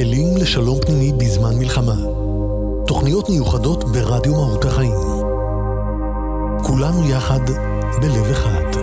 [0.00, 1.96] כלים לשלום פנימי בזמן מלחמה.
[2.86, 5.00] תוכניות מיוחדות ברדיו מהות החיים.
[6.66, 7.40] כולנו יחד
[8.00, 8.80] בלב אחד.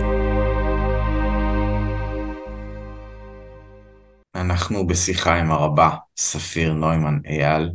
[4.34, 7.70] אנחנו בשיחה עם הרבה ספיר נוימן אייל,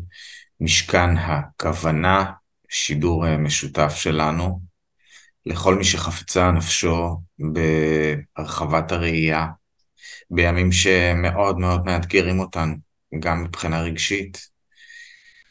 [0.59, 2.25] משכן הכוונה,
[2.69, 4.59] שידור אה, משותף שלנו,
[5.45, 9.47] לכל מי שחפצה נפשו בהרחבת הראייה,
[10.31, 14.47] בימים שמאוד מאוד מאתגרים אותנו, גם מבחינה רגשית,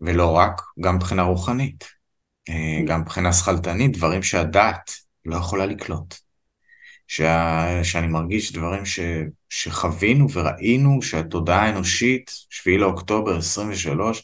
[0.00, 1.84] ולא רק, גם מבחינה רוחנית,
[2.48, 4.91] אה, גם מבחינה שכלתנית, דברים שהדעת
[5.24, 6.14] לא יכולה לקלוט.
[7.06, 9.01] שה, שאני מרגיש דברים ש,
[9.48, 14.23] שחווינו וראינו, שהתודעה האנושית, 7 לאוקטובר 23,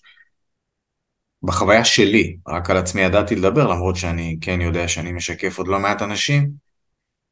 [1.42, 5.78] בחוויה שלי, רק על עצמי ידעתי לדבר, למרות שאני כן יודע שאני משקף עוד לא
[5.78, 6.50] מעט אנשים,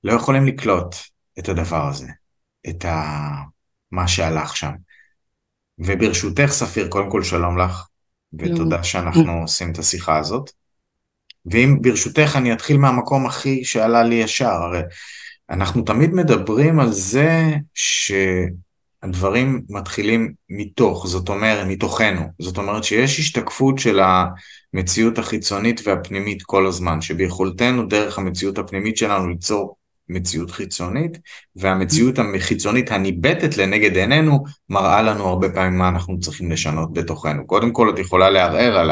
[0.05, 0.95] לא יכולים לקלוט
[1.39, 2.09] את הדבר הזה,
[2.69, 3.13] את ה...
[3.91, 4.73] מה שהלך שם.
[5.79, 7.87] וברשותך, ספיר, קודם כל שלום לך,
[8.39, 10.51] ותודה שאנחנו עושים את השיחה הזאת.
[11.47, 14.81] ואם ברשותך אני אתחיל מהמקום הכי שעלה לי ישר, הרי
[15.51, 17.51] אנחנו תמיד מדברים על זה
[19.05, 22.23] שהדברים מתחילים מתוך, זאת אומרת, מתוכנו.
[22.39, 24.01] זאת אומרת שיש השתקפות של
[24.75, 29.76] המציאות החיצונית והפנימית כל הזמן, שביכולתנו דרך המציאות הפנימית שלנו ליצור
[30.09, 31.19] מציאות חיצונית,
[31.57, 37.47] והמציאות החיצונית הניבטת לנגד עינינו מראה לנו הרבה פעמים מה אנחנו צריכים לשנות בתוכנו.
[37.47, 38.91] קודם כל את יכולה לערער על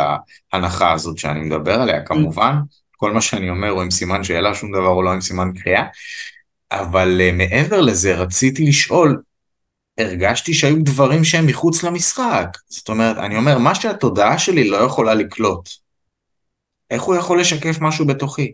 [0.52, 2.54] ההנחה הזאת שאני מדבר עליה, כמובן,
[2.96, 5.84] כל מה שאני אומר הוא עם סימן שאלה, שום דבר הוא לא עם סימן קריאה,
[6.72, 9.22] אבל uh, מעבר לזה רציתי לשאול,
[9.98, 12.46] הרגשתי שהיו דברים שהם מחוץ למשחק.
[12.68, 15.68] זאת אומרת, אני אומר, מה שהתודעה שלי לא יכולה לקלוט,
[16.90, 18.52] איך הוא יכול לשקף משהו בתוכי?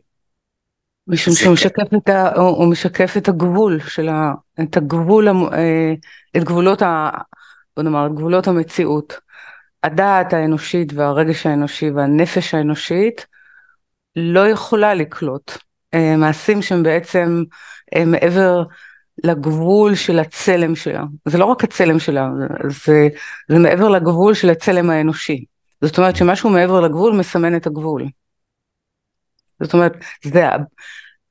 [1.11, 4.33] משום שהוא משקף את, ה, הוא משקף את הגבול של ה...
[4.62, 5.92] את הגבול, אה,
[6.36, 7.11] את גבולות ה...
[7.77, 9.19] בוא נאמר, את גבולות המציאות.
[9.83, 13.27] הדעת האנושית והרגש האנושי והנפש האנושית
[14.17, 15.52] לא יכולה לקלוט
[15.95, 17.45] אה, מעשים שהם בעצם
[17.96, 18.63] אה, מעבר
[19.24, 21.05] לגבול של הצלם שלה.
[21.29, 22.29] זה לא רק הצלם שלה,
[22.68, 23.08] זה,
[23.48, 25.45] זה מעבר לגבול של הצלם האנושי.
[25.84, 28.07] זאת אומרת שמשהו מעבר לגבול מסמן את הגבול.
[29.63, 29.92] זאת אומרת,
[30.24, 30.45] זה,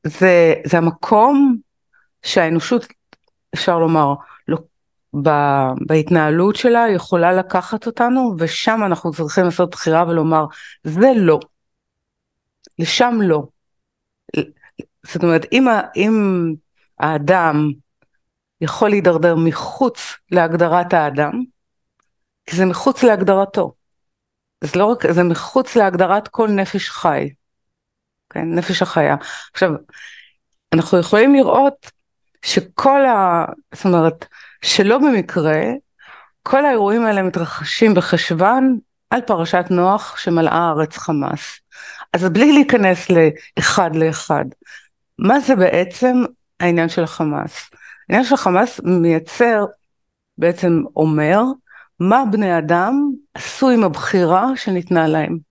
[0.07, 1.57] זה, זה המקום
[2.23, 2.87] שהאנושות,
[3.55, 4.13] אפשר לומר,
[4.47, 4.57] לא,
[5.23, 5.29] ב,
[5.87, 10.45] בהתנהלות שלה יכולה לקחת אותנו, ושם אנחנו צריכים לעשות בחירה ולומר,
[10.83, 11.39] זה לא.
[12.79, 13.43] לשם לא.
[15.03, 16.13] זאת אומרת, אם, אם
[16.99, 17.71] האדם
[18.61, 21.31] יכול להידרדר מחוץ להגדרת האדם,
[22.45, 23.73] כי זה מחוץ להגדרתו.
[24.63, 27.29] זה לא רק, זה מחוץ להגדרת כל נפש חי.
[28.29, 29.15] כן, נפש החיה.
[29.53, 29.71] עכשיו,
[30.73, 31.91] אנחנו יכולים לראות
[32.41, 33.45] שכל ה...
[33.73, 34.25] זאת אומרת,
[34.61, 35.61] שלא במקרה,
[36.43, 38.79] כל האירועים האלה מתרחשים בחשוון
[39.09, 41.59] על פרשת נוח שמלאה הארץ חמאס.
[42.13, 44.45] אז בלי להיכנס לאחד לאחד,
[45.19, 46.23] מה זה בעצם
[46.59, 47.69] העניין של החמאס?
[48.09, 49.65] העניין של החמאס מייצר,
[50.37, 51.41] בעצם אומר,
[51.99, 55.48] מה בני אדם עשו עם הבחירה שניתנה להם.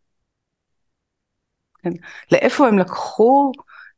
[1.83, 1.91] כן?
[2.33, 3.53] לאיפה הם לקחו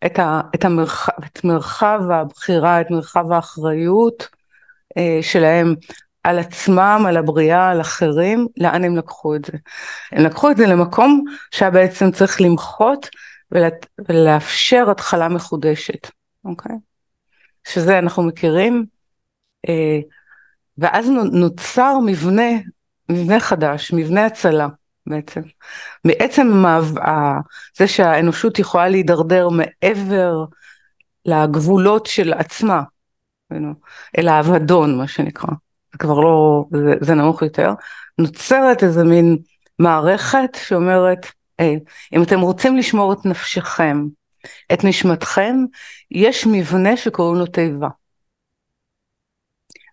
[0.06, 4.28] את, ה, את, המרחב, את מרחב הבחירה, את מרחב האחריות
[4.98, 5.74] אה, שלהם
[6.24, 9.52] על עצמם, על הבריאה, על אחרים, לאן הם לקחו את זה?
[10.12, 13.08] הם לקחו את זה למקום שהיה בעצם צריך למחות
[13.52, 13.68] ולה,
[14.08, 16.10] ולאפשר התחלה מחודשת,
[16.44, 16.76] אוקיי?
[17.68, 18.84] שזה אנחנו מכירים,
[19.68, 19.98] אה,
[20.78, 22.50] ואז נוצר מבנה,
[23.08, 24.68] מבנה חדש, מבנה הצלה.
[25.06, 25.40] בעצם.
[26.04, 26.64] מעצם
[27.78, 30.44] זה שהאנושות יכולה להידרדר מעבר
[31.24, 32.82] לגבולות של עצמה,
[34.18, 35.50] אל האבדון מה שנקרא,
[35.92, 37.72] זה כבר לא, זה, זה נמוך יותר,
[38.18, 39.38] נוצרת איזה מין
[39.78, 41.26] מערכת שאומרת,
[41.58, 41.78] היי,
[42.12, 44.06] אם אתם רוצים לשמור את נפשכם,
[44.72, 45.56] את נשמתכם,
[46.10, 47.88] יש מבנה שקוראים לו תיבה.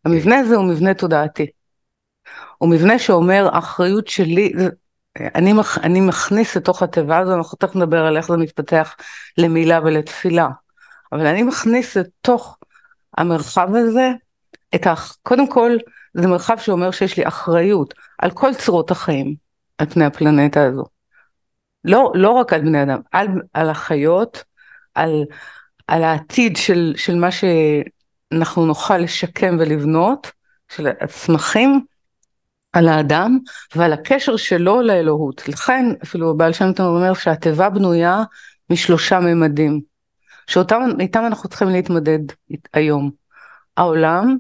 [0.06, 1.46] המבנה הזה הוא מבנה תודעתי.
[2.58, 4.54] הוא מבנה שאומר, האחריות שלי,
[5.36, 8.96] אני, מכ, אני מכניס לתוך התיבה הזו, אנחנו תכף נדבר על איך זה מתפתח
[9.38, 10.48] למילה ולתפילה,
[11.12, 12.58] אבל אני מכניס לתוך
[13.18, 14.12] המרחב הזה
[14.76, 14.94] את ה...
[15.24, 15.78] קודם כל,
[16.14, 19.36] זה מרחב שאומר שיש לי אחריות על כל צורות החיים
[19.78, 20.86] על פני הפלנטה הזו.
[21.84, 24.44] לא, לא רק על בני אדם, על, על החיות,
[24.96, 25.24] על,
[25.88, 30.32] על העתיד של, של מה שאנחנו נוכל לשקם ולבנות,
[30.70, 31.86] של הצמחים,
[32.78, 33.38] על האדם
[33.76, 35.48] ועל הקשר שלו לאלוהות.
[35.48, 38.24] לכן אפילו בעל שם טוב אומר שהתיבה בנויה
[38.70, 39.82] משלושה ממדים,
[40.48, 42.20] שאותם איתם אנחנו צריכים להתמודד
[42.74, 43.12] היום.
[43.78, 44.38] העולם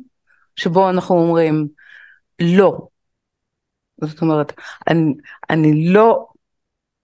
[0.55, 1.67] שבו אנחנו אומרים
[2.39, 2.87] לא
[4.01, 4.53] זאת אומרת,
[4.87, 5.13] אני,
[5.49, 6.27] אני לא,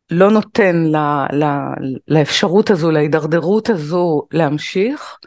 [0.10, 0.96] לא נותן ל,
[1.34, 1.46] ל,
[2.08, 5.18] לאפשרות הזו, להידרדרות הזו להמשיך,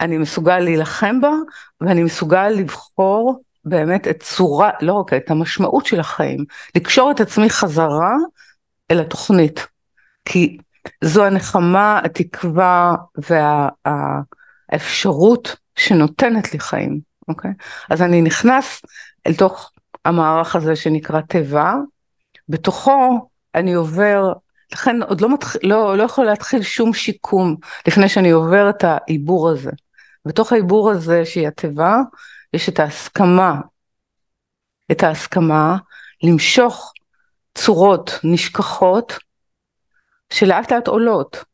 [0.00, 1.32] אני מסוגל להילחם בה,
[1.80, 6.44] ואני מסוגל לבחור באמת את צורה, לא רק את המשמעות של החיים,
[6.74, 8.14] לקשור את עצמי חזרה
[8.90, 9.66] אל התוכנית.
[10.24, 10.58] כי
[11.04, 12.94] זו הנחמה, התקווה
[14.72, 17.50] והאפשרות שנותנת לי חיים, אוקיי?
[17.90, 18.82] אז אני נכנס
[19.26, 19.70] אל תוך
[20.04, 21.74] המערך הזה שנקרא תיבה,
[22.48, 24.32] בתוכו אני עובר,
[24.72, 25.56] לכן עוד לא, מתח...
[25.62, 27.56] לא, לא יכול להתחיל שום שיקום
[27.86, 29.70] לפני שאני עובר את העיבור הזה.
[30.24, 31.98] בתוך העיבור הזה שהיא התיבה,
[32.54, 33.60] יש את ההסכמה,
[34.92, 35.76] את ההסכמה
[36.22, 36.92] למשוך
[37.54, 39.18] צורות נשכחות
[40.32, 41.44] שלאט לאט עולות,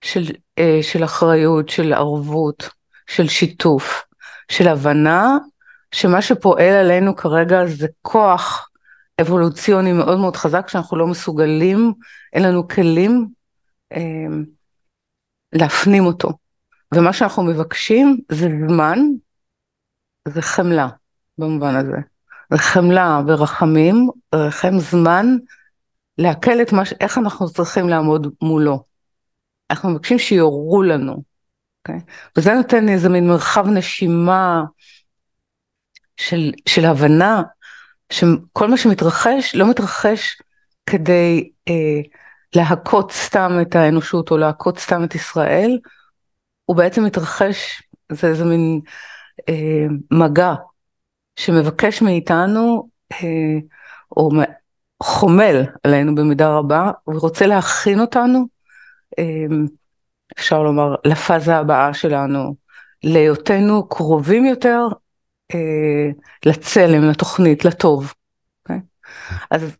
[0.00, 0.22] של,
[0.58, 2.68] אה, של אחריות, של ערבות,
[3.06, 4.04] של שיתוף,
[4.50, 5.36] של הבנה
[5.92, 8.68] שמה שפועל עלינו כרגע זה כוח
[9.20, 11.92] אבולוציוני מאוד מאוד חזק שאנחנו לא מסוגלים,
[12.32, 13.26] אין לנו כלים
[13.92, 13.98] אה,
[15.52, 16.28] להפנים אותו.
[16.94, 18.98] ומה שאנחנו מבקשים זה זמן,
[20.28, 20.88] זה חמלה
[21.38, 21.96] במובן הזה.
[22.52, 25.26] זה חמלה ורחמים, רחם זמן
[26.18, 26.92] לעכל את מה, ש...
[27.00, 28.84] איך אנחנו צריכים לעמוד מולו.
[29.70, 31.92] אנחנו מבקשים שיורו לנו, okay?
[31.92, 32.00] אוקיי?
[32.36, 34.64] וזה נותן איזה מין מרחב נשימה
[36.16, 37.42] של, של הבנה
[38.12, 40.36] שכל מה שמתרחש לא מתרחש
[40.86, 42.00] כדי אה,
[42.54, 45.78] להכות סתם את האנושות או להכות סתם את ישראל,
[46.64, 47.82] הוא בעצם מתרחש,
[48.12, 48.80] זה איזה מין
[50.10, 50.54] מגע
[51.38, 53.58] שמבקש מאיתנו, אה,
[54.16, 54.30] או
[55.02, 58.46] חומל עלינו במידה רבה, ורוצה להכין אותנו,
[59.18, 59.56] אה,
[60.38, 62.54] אפשר לומר, לפאזה הבאה שלנו,
[63.04, 64.86] להיותנו קרובים יותר
[65.54, 66.10] אה,
[66.46, 68.04] לצלם, לתוכנית, לטוב.
[68.06, 68.12] Okay?
[68.62, 68.80] אוקיי?
[69.50, 69.76] אז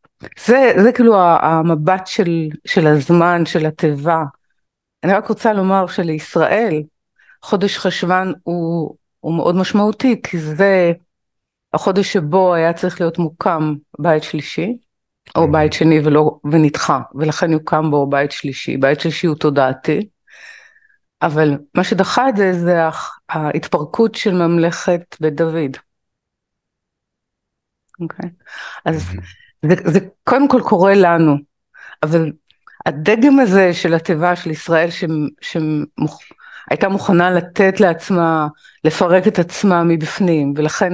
[0.46, 4.22] זה, זה כאילו המבט של, של הזמן, של התיבה.
[5.04, 6.82] אני רק רוצה לומר שלישראל
[7.42, 10.92] חודש חשוון הוא, הוא מאוד משמעותי, כי זה
[11.74, 14.78] החודש שבו היה צריך להיות מוקם בית שלישי,
[15.36, 15.52] או mm-hmm.
[15.52, 18.76] בית שני ולא, ונדחה, ולכן יוקם בו בית שלישי.
[18.76, 20.08] בית שלישי הוא תודעתי,
[21.22, 22.78] אבל מה שדחה את זה זה
[23.28, 25.76] ההתפרקות של ממלכת בית דוד.
[28.00, 28.30] אוקיי?
[28.30, 28.32] Okay.
[28.84, 29.68] אז mm-hmm.
[29.68, 31.36] זה, זה קודם כל קורה לנו,
[32.02, 32.32] אבל
[32.86, 34.88] הדגם הזה של התיבה של ישראל
[36.68, 38.48] שהייתה מוכנה לתת לעצמה,
[38.84, 40.92] לפרק את עצמה מבפנים, ולכן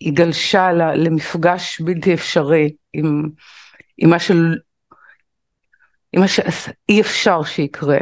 [0.00, 3.30] היא גלשה למפגש בלתי אפשרי עם,
[3.98, 4.54] עם מה של...
[6.12, 7.98] עם מה שאי אפשר שיקרה.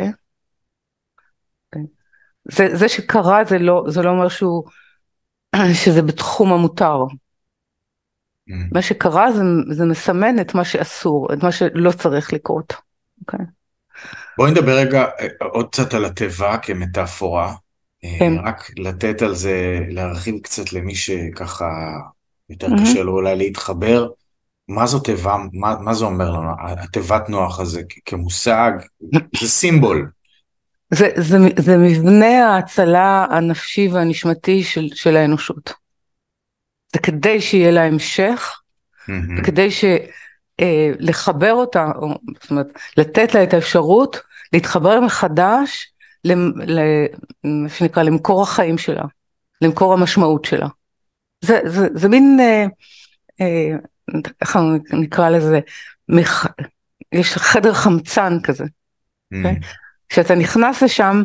[2.45, 4.65] זה, זה שקרה זה לא, זה לא אומר שהוא,
[5.85, 6.97] שזה בתחום המותר.
[8.51, 8.53] Mm.
[8.73, 12.73] מה שקרה זה, זה מסמן את מה שאסור, את מה שלא צריך לקרות.
[13.31, 13.60] Okay.
[14.39, 17.55] בואי נדבר רגע אה, עוד קצת על התיבה כמטאפורה.
[18.05, 18.33] אה, כן.
[18.45, 21.71] רק לתת על זה, להרחיב קצת למי שככה
[22.51, 22.81] יותר mm-hmm.
[22.83, 24.09] קשה לו אולי להתחבר.
[24.69, 28.73] מה זו תיבה, מה, מה זה אומר לנו, התיבת נוח הזה כמושג,
[29.41, 30.11] זה סימבול.
[30.91, 35.73] זה, זה, זה מבנה ההצלה הנפשי והנשמתי של, של האנושות.
[36.93, 38.61] זה כדי שיהיה לה המשך,
[38.93, 39.41] mm-hmm.
[39.41, 39.85] וכדי ש,
[40.61, 42.09] אה, לחבר אותה, או,
[42.41, 44.21] זאת אומרת, לתת לה את האפשרות
[44.53, 45.93] להתחבר מחדש
[46.25, 46.65] למה
[47.69, 49.05] שנקרא למקור החיים שלה,
[49.61, 50.69] למקור המשמעות שלה.
[51.45, 52.67] זה, זה, זה מין, אה,
[53.41, 53.77] אה,
[54.41, 54.59] איך
[54.93, 55.61] נקרא לזה,
[56.09, 56.47] מח...
[57.13, 58.65] יש חדר חמצן כזה.
[58.65, 59.37] Mm.
[59.37, 59.67] Okay?
[60.09, 61.23] כשאתה נכנס לשם,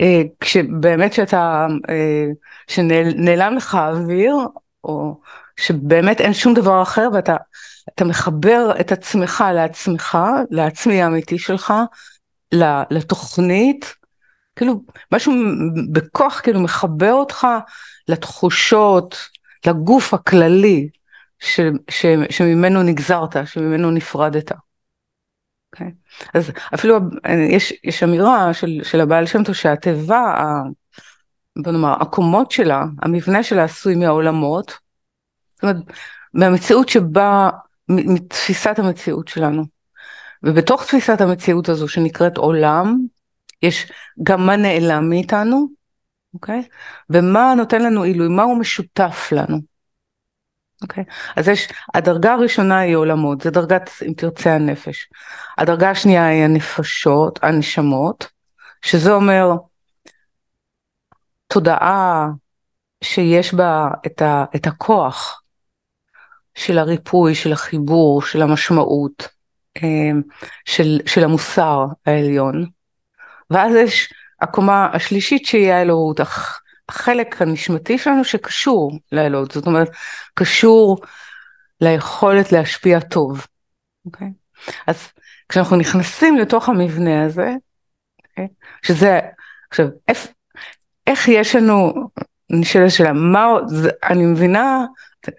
[0.00, 2.26] אה, כשבאמת שאתה, אה,
[2.68, 4.36] שנעלם לך האוויר,
[4.84, 5.20] או
[5.56, 7.36] שבאמת אין שום דבר אחר ואתה
[7.88, 10.18] אתה מחבר את עצמך לעצמך,
[10.50, 11.74] לעצמי האמיתי שלך,
[12.90, 13.94] לתוכנית,
[14.56, 15.32] כאילו משהו
[15.92, 17.46] בכוח כאילו מחבר אותך
[18.08, 19.16] לתחושות,
[19.66, 20.88] לגוף הכללי
[21.38, 24.52] ש, ש, שממנו נגזרת, שממנו נפרדת.
[24.52, 24.56] Okay.
[25.72, 25.92] אוקיי?
[26.34, 26.98] אז אפילו
[27.50, 30.34] יש, יש אמירה של, של הבעל שם טוב שהתיבה,
[31.56, 34.78] בוא נאמר, הקומות שלה, המבנה שלה עשוי מהעולמות,
[35.54, 35.76] זאת אומרת,
[36.34, 37.50] מהמציאות שבה,
[37.88, 39.64] מתפיסת המציאות שלנו.
[40.42, 42.98] ובתוך תפיסת המציאות הזו שנקראת עולם,
[43.62, 45.68] יש גם מה נעלם מאיתנו,
[46.34, 46.62] אוקיי?
[47.10, 49.58] ומה נותן לנו עילוי, מה הוא משותף לנו.
[50.82, 51.04] אוקיי?
[51.36, 55.08] אז יש, הדרגה הראשונה היא עולמות, זה דרגת, אם תרצה, הנפש.
[55.58, 58.28] הדרגה השנייה היא הנפשות, הנשמות,
[58.82, 59.52] שזה אומר
[61.46, 62.28] תודעה
[63.04, 65.42] שיש בה את, ה, את הכוח
[66.56, 69.28] של הריפוי, של החיבור, של המשמעות,
[70.64, 72.66] של, של המוסר העליון.
[73.50, 76.20] ואז יש הקומה השלישית שהיא האלוהות,
[76.88, 79.88] החלק הנשמתי שלנו שקשור לאלוהות, זאת אומרת,
[80.34, 80.98] קשור
[81.80, 83.40] ליכולת להשפיע טוב.
[83.40, 83.44] Okay?
[84.06, 84.28] אוקיי?
[84.86, 85.08] אז
[85.48, 88.30] כשאנחנו נכנסים לתוך המבנה הזה, okay?
[88.30, 88.48] אוקיי?
[88.82, 89.20] שזה,
[89.70, 90.26] עכשיו, איך,
[91.06, 91.92] איך יש לנו,
[92.50, 94.84] נשאלת השאלה, מה, זה, אני מבינה,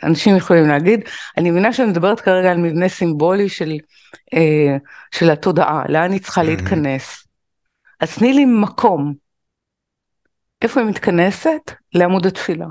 [0.04, 1.02] אנשים יכולים להגיד,
[1.38, 3.72] אני מבינה שאני מדברת כרגע על מבנה סימבולי של,
[4.34, 4.78] אה,
[5.12, 7.28] של התודעה, לאן היא צריכה להתכנס.
[8.00, 9.14] אז תני לי מקום.
[10.62, 11.72] איפה היא מתכנסת?
[11.94, 12.68] לעמוד התפילה.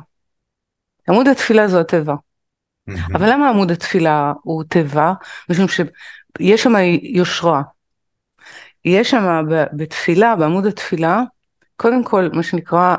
[1.08, 2.14] עמוד התפילה זו התיבה.
[3.14, 5.12] אבל למה עמוד התפילה הוא תיבה?
[5.50, 7.62] משום שיש שם יושרה.
[8.84, 11.22] יש שם בתפילה, בעמוד התפילה,
[11.76, 12.96] קודם כל מה שנקרא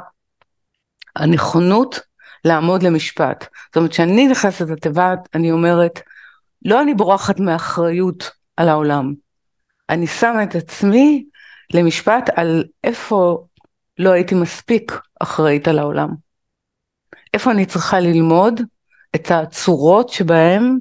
[1.16, 2.00] הנכונות
[2.46, 3.48] לעמוד למשפט.
[3.66, 6.02] זאת אומרת שאני נכנסת לתיבה, אני אומרת,
[6.66, 9.14] לא אני בורחת מאחריות על העולם,
[9.90, 11.26] אני שמה את עצמי
[11.74, 13.46] למשפט על איפה
[14.00, 16.10] לא הייתי מספיק אחראית על העולם.
[17.34, 18.62] איפה אני צריכה ללמוד
[19.16, 20.78] את הצורות שבהן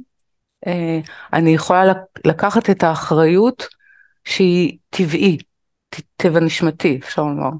[0.66, 1.00] אה,
[1.32, 1.92] אני יכולה
[2.24, 3.66] לקחת את האחריות
[4.24, 5.38] שהיא טבעי,
[6.16, 7.50] טבע נשמתי, אפשר לומר.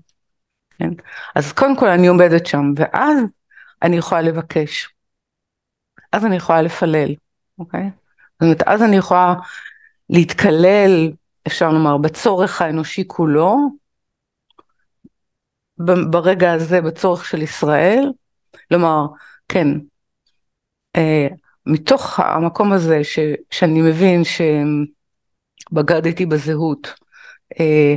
[0.78, 0.90] כן?
[1.34, 3.18] אז קודם כל אני עומדת שם, ואז
[3.82, 4.88] אני יכולה לבקש.
[6.12, 7.14] אז אני יכולה לפלל,
[7.58, 7.90] אוקיי?
[8.32, 9.34] זאת אומרת, אז אני יכולה
[10.10, 11.12] להתקלל,
[11.46, 13.56] אפשר לומר, בצורך האנושי כולו,
[16.10, 18.12] ברגע הזה, בצורך של ישראל,
[18.70, 19.06] לומר,
[19.48, 19.68] כן,
[20.96, 21.28] אה,
[21.66, 23.18] מתוך המקום הזה ש,
[23.50, 24.22] שאני מבין
[25.72, 26.94] שבגדתי בזהות,
[27.60, 27.94] אה,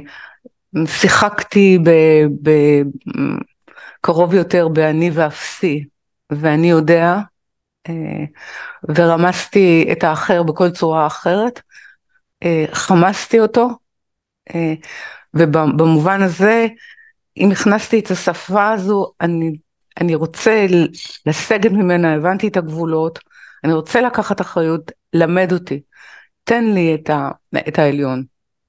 [0.86, 1.90] שיחקתי ב,
[2.42, 2.50] ב,
[4.02, 5.86] קרוב יותר באני ואפסי,
[6.30, 7.18] ואני יודע,
[7.90, 8.26] אה,
[8.96, 11.62] ורמסתי את האחר בכל צורה אחרת,
[12.44, 13.70] אה, חמסתי אותו,
[14.56, 14.74] אה,
[15.34, 16.68] ובמובן הזה,
[17.38, 19.58] אם הכנסתי את השפה הזו, אני,
[20.00, 20.66] אני רוצה
[21.26, 23.20] לסגת ממנה, הבנתי את הגבולות,
[23.64, 25.82] אני רוצה לקחת אחריות, למד אותי,
[26.44, 27.32] תן לי את, ה,
[27.68, 28.24] את העליון,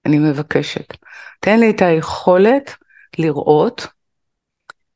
[0.06, 0.96] אני מבקשת,
[1.40, 2.74] תן לי את היכולת
[3.18, 3.86] לראות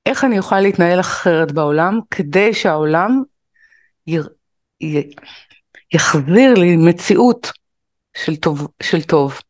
[0.06, 3.22] איך אני יכולה להתנהל אחרת בעולם כדי שהעולם
[4.06, 4.16] י...
[4.80, 5.14] י...
[5.92, 7.52] יחזיר לי מציאות
[8.16, 9.40] של טוב, של טוב.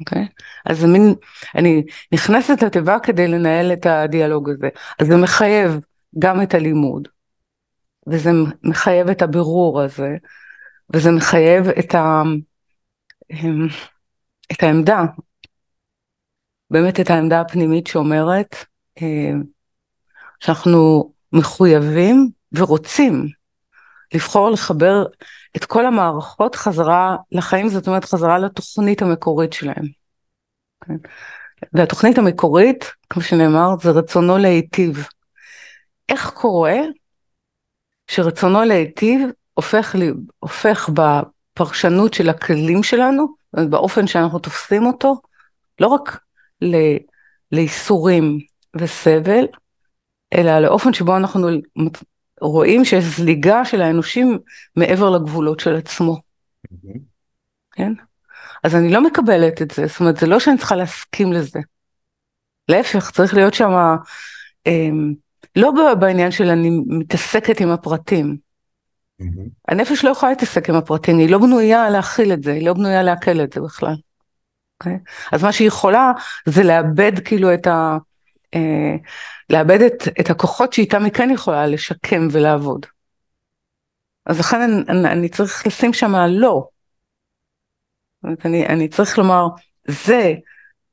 [0.00, 0.22] אוקיי?
[0.22, 0.42] Okay?
[0.66, 1.14] אז מין,
[1.54, 1.82] אני
[2.12, 4.68] נכנסת לתיבה כדי לנהל את הדיאלוג הזה.
[4.98, 5.80] אז זה מחייב
[6.18, 7.08] גם את הלימוד,
[8.06, 8.30] וזה
[8.62, 10.16] מחייב את הבירור הזה,
[10.94, 12.22] וזה מחייב את, ה,
[14.52, 15.04] את העמדה,
[16.70, 18.56] באמת את העמדה הפנימית שאומרת,
[19.02, 19.42] אמ,
[20.42, 23.26] שאנחנו מחויבים ורוצים
[24.14, 25.04] לבחור לחבר
[25.56, 29.84] את כל המערכות חזרה לחיים, זאת אומרת חזרה לתוכנית המקורית שלהם.
[30.84, 30.94] כן?
[31.72, 35.06] והתוכנית המקורית, כמו שנאמר, זה רצונו להיטיב.
[36.08, 36.78] איך קורה
[38.10, 39.20] שרצונו להיטיב
[39.54, 43.26] הופך, לי, הופך בפרשנות של הכלים שלנו,
[43.70, 45.14] באופן שאנחנו תופסים אותו,
[45.80, 46.20] לא רק
[47.52, 48.38] לייסורים
[48.76, 49.46] וסבל,
[50.32, 51.48] אלא לאופן שבו אנחנו
[52.40, 54.38] רואים שיש זליגה של האנושים
[54.76, 56.16] מעבר לגבולות של עצמו.
[56.16, 56.98] Mm-hmm.
[57.72, 57.92] כן?
[58.64, 61.60] אז אני לא מקבלת את זה, זאת אומרת, זה לא שאני צריכה להסכים לזה.
[62.68, 63.70] להפך, צריך להיות שם,
[64.66, 64.88] אה,
[65.56, 68.36] לא בעניין של אני מתעסקת עם הפרטים.
[69.22, 69.24] Mm-hmm.
[69.68, 73.02] הנפש לא יכולה להתעסק עם הפרטים, היא לא בנויה להכיל את זה, היא לא בנויה
[73.02, 73.94] לעכל את זה בכלל.
[73.94, 74.12] Okay?
[74.82, 74.98] אוקיי?
[75.32, 76.12] אז מה שהיא יכולה
[76.46, 77.98] זה לאבד כאילו את ה...
[78.54, 78.96] אה,
[79.52, 82.86] לאבד את, את הכוחות שאיתם היא כן יכולה לשקם ולעבוד.
[84.26, 86.68] אז לכן אני, אני צריך לשים שם לא.
[88.44, 89.46] אני, אני צריך לומר,
[89.88, 90.34] זה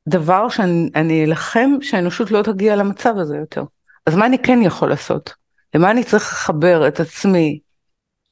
[0.08, 3.64] דבר שאני אלחם שהאנושות לא תגיע למצב הזה יותר.
[4.06, 5.34] אז מה אני כן יכול לעשות?
[5.76, 7.60] למה אני צריך לחבר את עצמי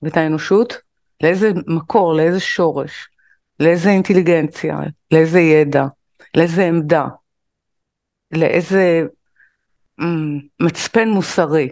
[0.01, 0.77] ואת האנושות?
[1.23, 3.07] לאיזה מקור, לאיזה שורש,
[3.59, 4.79] לאיזה אינטליגנציה,
[5.11, 5.85] לאיזה ידע,
[6.35, 7.05] לאיזה עמדה,
[8.31, 9.03] לאיזה
[10.59, 11.69] מצפן מוסרי,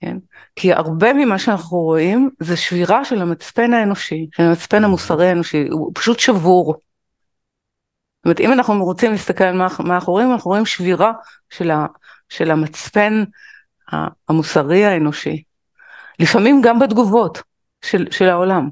[0.00, 0.16] כן?
[0.56, 5.92] כי הרבה ממה שאנחנו רואים זה שבירה של המצפן האנושי, של המצפן המוסרי האנושי, הוא
[5.94, 6.72] פשוט שבור.
[6.74, 11.12] זאת אומרת, אם אנחנו רוצים להסתכל על מה, מה אנחנו רואים, אנחנו רואים שבירה
[11.50, 11.86] של, ה,
[12.28, 13.24] של המצפן
[14.28, 15.42] המוסרי האנושי.
[16.18, 17.42] לפעמים גם בתגובות
[17.82, 18.68] של, של העולם.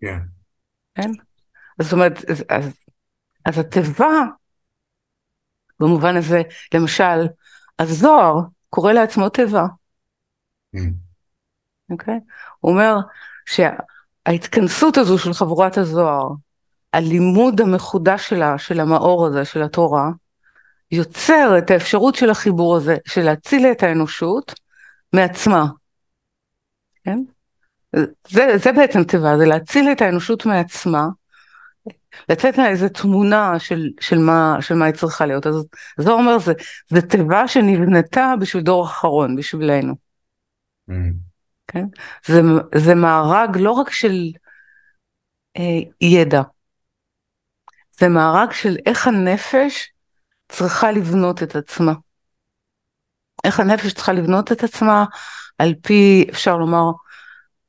[0.00, 0.18] כן.
[0.94, 1.10] כן?
[1.82, 2.74] זאת אומרת, אז, אז,
[3.44, 4.22] אז התיבה
[5.80, 6.42] במובן הזה,
[6.74, 7.26] למשל,
[7.78, 8.40] הזוהר
[8.70, 9.66] קורא לעצמו תיבה.
[10.76, 10.80] Mm.
[11.90, 12.20] אוקיי?
[12.60, 12.96] הוא אומר
[13.46, 16.28] שההתכנסות הזו של חבורת הזוהר,
[16.92, 20.10] הלימוד המחודש שלה, של המאור הזה, של התורה,
[20.90, 24.54] יוצר את האפשרות של החיבור הזה, של להציל את האנושות
[25.12, 25.66] מעצמה.
[27.04, 27.18] כן?
[28.28, 31.08] זה, זה בעצם תיבה, זה להציל את האנושות מעצמה,
[32.28, 35.46] לתת לה איזו תמונה של, של, מה, של מה היא צריכה להיות.
[35.46, 35.66] אז
[35.98, 36.52] זה אומר, זה,
[36.88, 39.94] זה תיבה שנבנתה בשביל דור אחרון, בשבילנו.
[40.90, 40.92] Mm.
[41.66, 41.84] כן?
[42.26, 42.40] זה,
[42.74, 44.30] זה מארג לא רק של
[45.56, 46.42] אה, ידע,
[47.98, 49.92] זה מארג של איך הנפש
[50.48, 51.92] צריכה לבנות את עצמה.
[53.44, 55.04] איך הנפש צריכה לבנות את עצמה
[55.58, 56.90] על פי, אפשר לומר,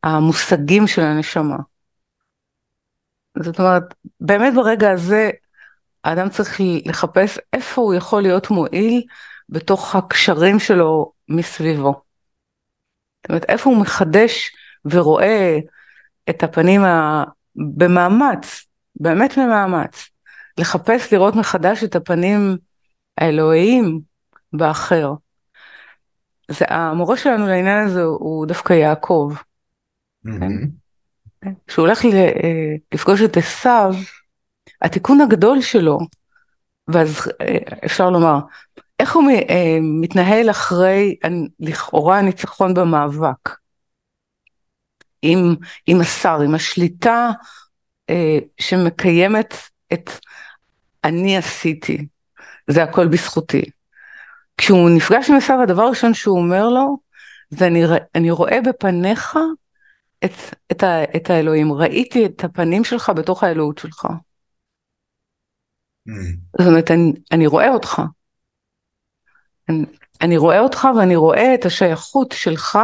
[0.04, 1.58] המושגים של הנשמה.
[3.42, 3.84] זאת אומרת,
[4.20, 5.30] באמת ברגע הזה
[6.04, 9.04] האדם צריך לחפש איפה הוא יכול להיות מועיל
[9.50, 12.02] בתוך הקשרים שלו מסביבו.
[13.24, 14.52] זאת אומרת, איפה הוא מחדש
[14.86, 15.60] ורואה
[16.30, 17.24] את הפנים ה...
[17.56, 18.66] במאמץ,
[18.96, 20.10] באמת במאמץ,
[20.58, 22.58] לחפש לראות מחדש את הפנים
[23.18, 24.00] האלוהיים
[24.54, 25.14] באחר.
[26.52, 29.34] זה, המורה שלנו לעניין הזה הוא דווקא יעקב.
[29.36, 30.40] Mm-hmm.
[30.40, 30.87] כן?
[31.68, 33.94] כשהוא הולך אה, לפגוש את עשיו,
[34.82, 36.00] התיקון הגדול שלו,
[36.88, 38.40] ואז אה, אפשר לומר,
[39.00, 41.16] איך הוא אה, מתנהל אחרי
[41.60, 43.50] לכאורה הניצחון במאבק
[45.22, 45.56] עם,
[45.88, 47.30] עם השר, עם השליטה
[48.58, 49.54] שמקיימת
[49.94, 50.10] את
[51.04, 52.08] אני עשיתי,
[52.68, 53.64] זה הכל בזכותי.
[54.58, 56.98] כשהוא נפגש עם עשיו, הדבר הראשון שהוא אומר לו,
[57.50, 57.84] זה אני,
[58.16, 59.38] אני רואה בפניך
[60.26, 60.32] את,
[60.72, 64.06] את, ה, את האלוהים, ראיתי את הפנים שלך בתוך האלוהות שלך.
[66.10, 66.12] Mm.
[66.60, 68.02] זאת אומרת, אני, אני רואה אותך.
[69.70, 69.86] אני,
[70.22, 72.80] אני רואה אותך ואני רואה את השייכות שלך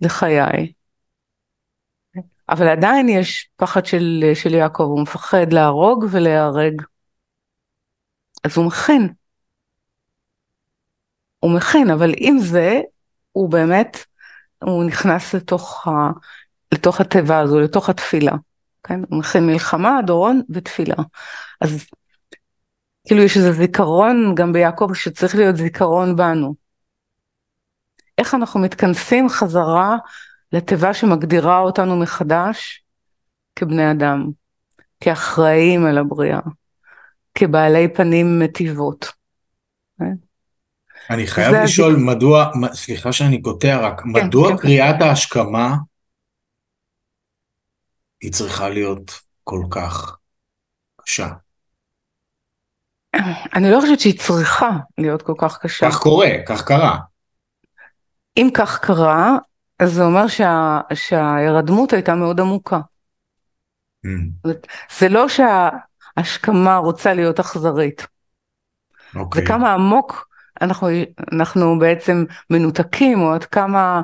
[0.00, 0.72] לחיי.
[2.48, 6.82] אבל עדיין יש פחד של, של יעקב, הוא מפחד להרוג ולהיהרג.
[8.44, 9.12] אז הוא מכין.
[11.38, 12.80] הוא מכין, אבל עם זה,
[13.32, 13.96] הוא באמת,
[14.62, 15.90] הוא נכנס לתוך, ה,
[16.72, 18.32] לתוך התיבה הזו, לתוך התפילה.
[18.82, 19.00] כן?
[19.10, 20.96] מכין מלחמה, דורון ותפילה.
[21.60, 21.86] אז
[23.06, 26.54] כאילו יש איזה זיכרון גם ביעקב שצריך להיות זיכרון בנו.
[28.18, 29.96] איך אנחנו מתכנסים חזרה
[30.52, 32.84] לתיבה שמגדירה אותנו מחדש
[33.56, 34.26] כבני אדם,
[35.00, 36.40] כאחראים על הבריאה.
[37.34, 39.12] כבעלי פנים מטיבות.
[39.98, 40.14] כן?
[41.10, 41.98] אני חייב לשאול זה...
[41.98, 44.56] מדוע, סליחה שאני קוטע רק, כן, מדוע כן.
[44.56, 45.76] קריאת ההשכמה
[48.22, 50.16] היא צריכה להיות כל כך
[50.96, 51.28] קשה?
[53.54, 55.90] אני לא חושבת שהיא צריכה להיות כל כך קשה.
[55.90, 56.98] כך קורה, כך קרה.
[58.36, 59.36] אם כך קרה,
[59.78, 62.80] אז זה אומר שה, שההירדמות הייתה מאוד עמוקה.
[64.06, 64.48] Mm.
[64.98, 65.68] זה לא שה...
[66.16, 68.00] השכמה רוצה להיות אכזרית.
[68.00, 69.18] Okay.
[69.18, 69.44] אוקיי.
[69.44, 70.28] וכמה עמוק
[70.60, 70.88] אנחנו,
[71.32, 74.02] אנחנו בעצם מנותקים, או עד כמה,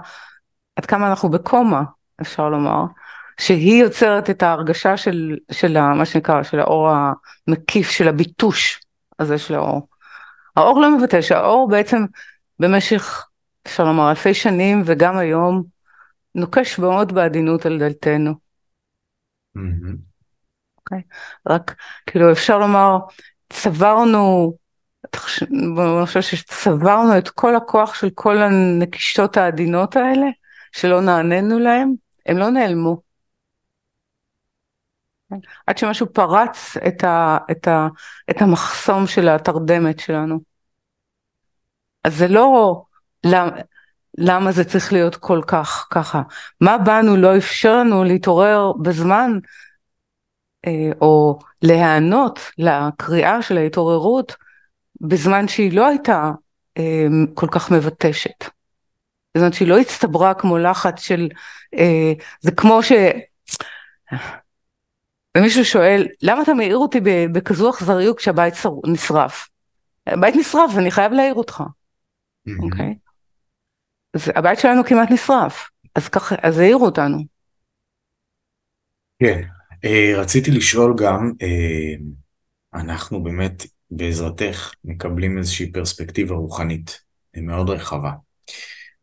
[0.76, 1.82] עד כמה אנחנו בקומה,
[2.20, 2.84] אפשר לומר,
[3.40, 6.88] שהיא יוצרת את ההרגשה של, של מה שנקרא, של האור
[7.48, 8.80] המקיף, של הביטוש
[9.18, 9.88] הזה של האור.
[10.56, 12.04] האור לא מבטא, שהאור בעצם
[12.58, 13.26] במשך,
[13.66, 15.62] אפשר לומר, אלפי שנים וגם היום,
[16.34, 18.34] נוקש מאוד בעדינות על דלתנו.
[19.56, 19.96] Mm-hmm.
[20.78, 21.02] אוקיי?
[21.48, 21.74] רק
[22.06, 22.98] כאילו אפשר לומר,
[23.52, 24.54] צברנו,
[25.40, 30.26] אני חושבת שצברנו את כל הכוח של כל הנקישות העדינות האלה,
[30.72, 31.92] שלא נעננו להם,
[32.26, 33.07] הם לא נעלמו.
[35.66, 37.88] עד שמשהו פרץ את, ה, את, ה,
[38.30, 40.40] את המחסום של התרדמת שלנו.
[42.04, 42.82] אז זה לא
[43.24, 43.50] למה,
[44.18, 46.22] למה זה צריך להיות כל כך ככה.
[46.60, 49.38] מה בנו לא אפשר לנו להתעורר בזמן
[50.66, 54.36] אה, או להיענות לקריאה של ההתעוררות
[55.00, 56.30] בזמן שהיא לא הייתה
[56.78, 58.44] אה, כל כך מבטשת.
[58.44, 61.28] זאת אומרת שהיא לא הצטברה כמו לחץ של,
[61.74, 62.92] אה, זה כמו ש...
[65.36, 67.00] ומישהו שואל, למה אתה מעיר אותי
[67.32, 68.54] בכזו אכזריות כשהבית
[68.86, 69.48] נשרף?
[70.06, 71.62] הבית נשרף ואני חייב להעיר אותך,
[72.62, 72.94] אוקיי?
[74.14, 77.18] אז הבית שלנו כמעט נשרף, אז ככה, אז העירו אותנו.
[79.22, 79.42] כן,
[79.84, 81.94] אה, רציתי לשאול גם, אה,
[82.74, 87.00] אנחנו באמת בעזרתך מקבלים איזושהי פרספקטיבה רוחנית
[87.36, 88.12] מאוד רחבה.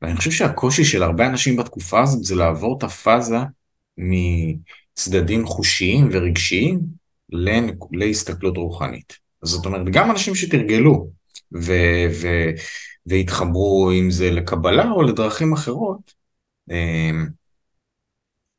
[0.01, 3.37] ואני חושב שהקושי של הרבה אנשים בתקופה הזאת זה לעבור את הפאזה
[4.95, 6.79] מצדדים חושיים ורגשיים
[7.91, 9.13] להסתכלות רוחנית.
[9.43, 11.09] זאת אומרת, גם אנשים שתרגלו
[11.53, 12.49] ו- ו-
[13.05, 16.13] והתחברו, אם זה לקבלה או לדרכים אחרות,
[16.71, 17.11] אה,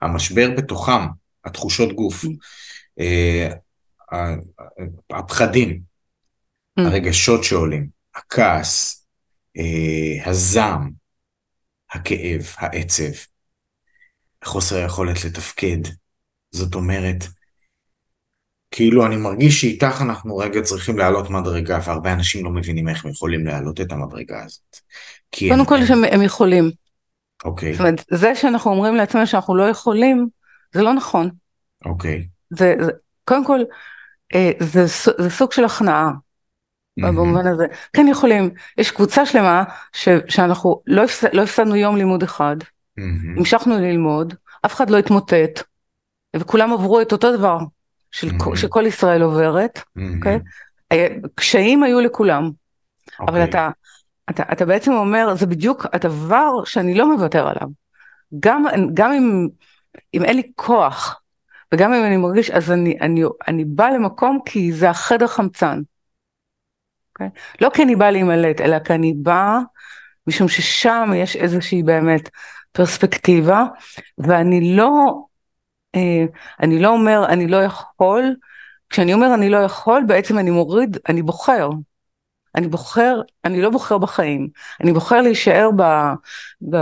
[0.03, 1.07] המשבר בתוכם,
[1.45, 2.29] התחושות גוף, Mm.
[3.01, 3.51] אה,
[5.11, 5.81] הפחדים,
[6.81, 6.83] Mm.
[6.83, 9.07] הרגשות שעולים, הכעס,
[9.57, 10.91] אה, הזעם,
[11.93, 13.13] הכאב, העצב,
[14.45, 15.79] חוסר היכולת לתפקד.
[16.57, 17.25] זאת אומרת,
[18.71, 23.11] כאילו אני מרגיש שאיתך אנחנו רגע צריכים להעלות מדרגה, והרבה אנשים לא מבינים איך הם
[23.11, 24.77] יכולים להעלות את המדרגה הזאת.
[25.39, 26.71] קודם הם- כל שהם הם יכולים.
[27.45, 30.29] אוקיי, זאת אומרת, זה שאנחנו אומרים לעצמנו שאנחנו לא יכולים,
[30.75, 31.31] זה לא נכון.
[31.85, 32.27] אוקיי.
[32.51, 32.91] זה, זה
[33.25, 33.61] קודם כל,
[34.35, 34.87] אה, זה,
[35.19, 36.11] זה סוג של הכנעה.
[36.97, 37.67] מהמם, במובן הזה.
[37.93, 42.57] כן יכולים, יש קבוצה שלמה ש, שאנחנו לא, הפס, לא הפסדנו יום לימוד אחד,
[42.97, 44.35] מהמם, המשכנו ללמוד,
[44.67, 45.63] אף אחד לא התמוטט,
[46.37, 47.59] וכולם עברו את אותו דבר
[48.11, 48.45] של, Mhm.
[48.45, 50.39] כל- שכל ישראל עוברת, מהמם, אוקיי?
[50.91, 52.51] היה- קשיים היו לכולם,
[53.21, 53.45] אבל אוקיי.
[53.45, 53.71] אתה,
[54.31, 57.69] אתה, אתה בעצם אומר, זה בדיוק הדבר שאני לא מוותר עליו.
[58.41, 59.49] גם, גם אם,
[60.15, 61.21] אם אין לי כוח,
[61.75, 65.81] וגם אם אני מרגיש, אז אני, אני, אני בא למקום כי זה החדר חמצן.
[67.13, 67.29] אוקיי?
[67.61, 69.59] לא כי אני באה להימלט, אלא כי אני באה
[70.27, 72.29] משום ששם יש איזושהי באמת
[72.73, 73.65] פרספקטיבה,
[74.19, 75.17] ואני לא, אה,
[76.63, 78.37] אני לא אומר אני לא יכול,
[78.91, 81.71] כשאני אומר אני לא יכול, בעצם אני מוריד, אני בוחר.
[82.55, 84.49] אני בוחר, אני לא בוחר בחיים,
[84.81, 85.83] אני בוחר להישאר ב...
[86.71, 86.77] ב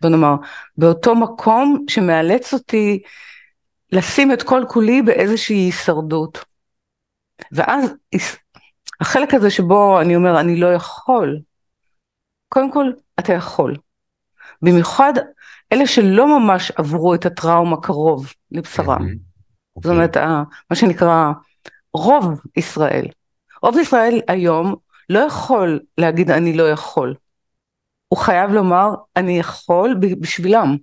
[0.00, 0.34] בוא נאמר,
[0.76, 3.02] באותו מקום שמאלץ אותי
[3.92, 6.44] לשים את כל כולי באיזושהי הישרדות.
[7.52, 7.94] ואז
[9.00, 11.40] החלק הזה שבו אני אומר אני לא יכול,
[12.48, 13.76] קודם כל אתה יכול.
[14.62, 15.12] במיוחד
[15.72, 18.86] אלה שלא ממש עברו את הטראומה קרוב לבשרם.
[18.86, 19.90] מהמם, זאת אוקיי.
[19.90, 21.32] אומרת, ה- מה שנקרא
[21.92, 23.06] רוב ישראל.
[23.62, 24.74] רוב ישראל היום
[25.10, 27.14] לא יכול להגיד אני לא יכול.
[28.08, 30.76] הוא חייב לומר אני יכול בשבילם.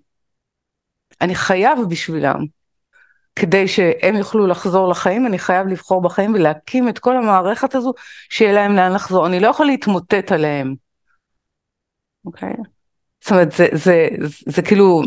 [1.22, 2.46] אני חייב בשבילם.
[3.36, 7.94] כדי שהם יוכלו לחזור לחיים, אני חייב לבחור בחיים ולהקים את כל המערכת הזו,
[8.30, 9.28] שיהיה להם לאן לחזור.
[9.28, 10.76] אני לא יכול להתמוטט עליהם.
[12.26, 12.54] אוקיי?
[13.24, 15.02] זאת אומרת, זה, זה, זה, זה כאילו,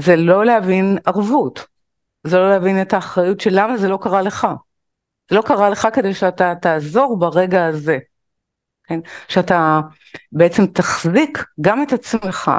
[0.00, 1.66] זה לא להבין ערבות.
[2.26, 4.46] זה לא להבין את האחריות של למה זה לא קרה לך.
[5.30, 7.98] זה לא קרה לך כדי שאתה תעזור ברגע הזה.
[8.84, 9.00] כן?
[9.28, 9.80] שאתה
[10.32, 12.50] בעצם תחזיק גם את עצמך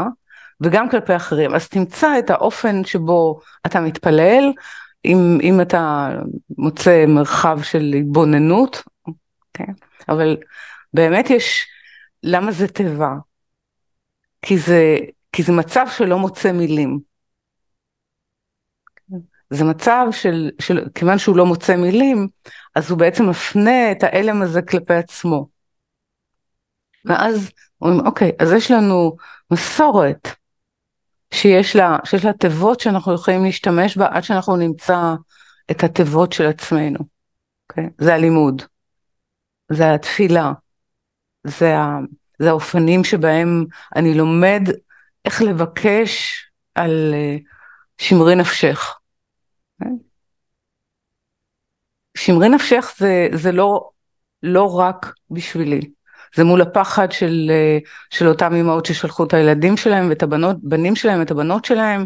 [0.62, 1.56] וגם כלפי אחרים.
[1.56, 4.52] אז תמצא את האופן שבו אתה מתפלל,
[5.06, 6.10] אם, אם אתה
[6.58, 8.84] מוצא מרחב של התבוננות,
[9.54, 9.74] כן?
[10.10, 10.38] אבל
[10.94, 11.68] באמת יש,
[12.24, 13.14] למה זה תיבה?
[14.42, 14.98] כי זה,
[15.32, 17.00] כי זה מצב שלא מוצא מילים.
[19.50, 22.28] זה מצב של, של, כיוון שהוא לא מוצא מילים,
[22.76, 25.48] אז הוא בעצם מפנה את ההלם הזה כלפי עצמו.
[27.06, 29.16] ואז אומרים, אוקיי, אז יש לנו
[29.52, 30.28] מסורת
[31.34, 35.16] שיש לה, שיש לה תיבות שאנחנו יכולים להשתמש בה עד שאנחנו נמצא
[35.72, 37.00] את התיבות של עצמנו.
[37.70, 37.90] אוקיי?
[37.98, 38.62] זה הלימוד,
[39.72, 40.52] זה התפילה,
[41.44, 42.00] זה, ה,
[42.40, 44.62] זה האופנים שבהם אני לומד
[45.26, 46.34] איך לבקש
[46.76, 47.38] על אה,
[47.98, 48.98] שמרי נפשך.
[52.18, 53.90] שמרי נפשך זה, זה לא,
[54.44, 55.82] לא רק בשבילי,
[56.36, 57.78] זה מול הפחד של, אה,
[58.10, 62.06] של אותם אמהות ששלחו את הילדים שלהם ואת הבנות, בנים שלהם, את הבנות שלהם,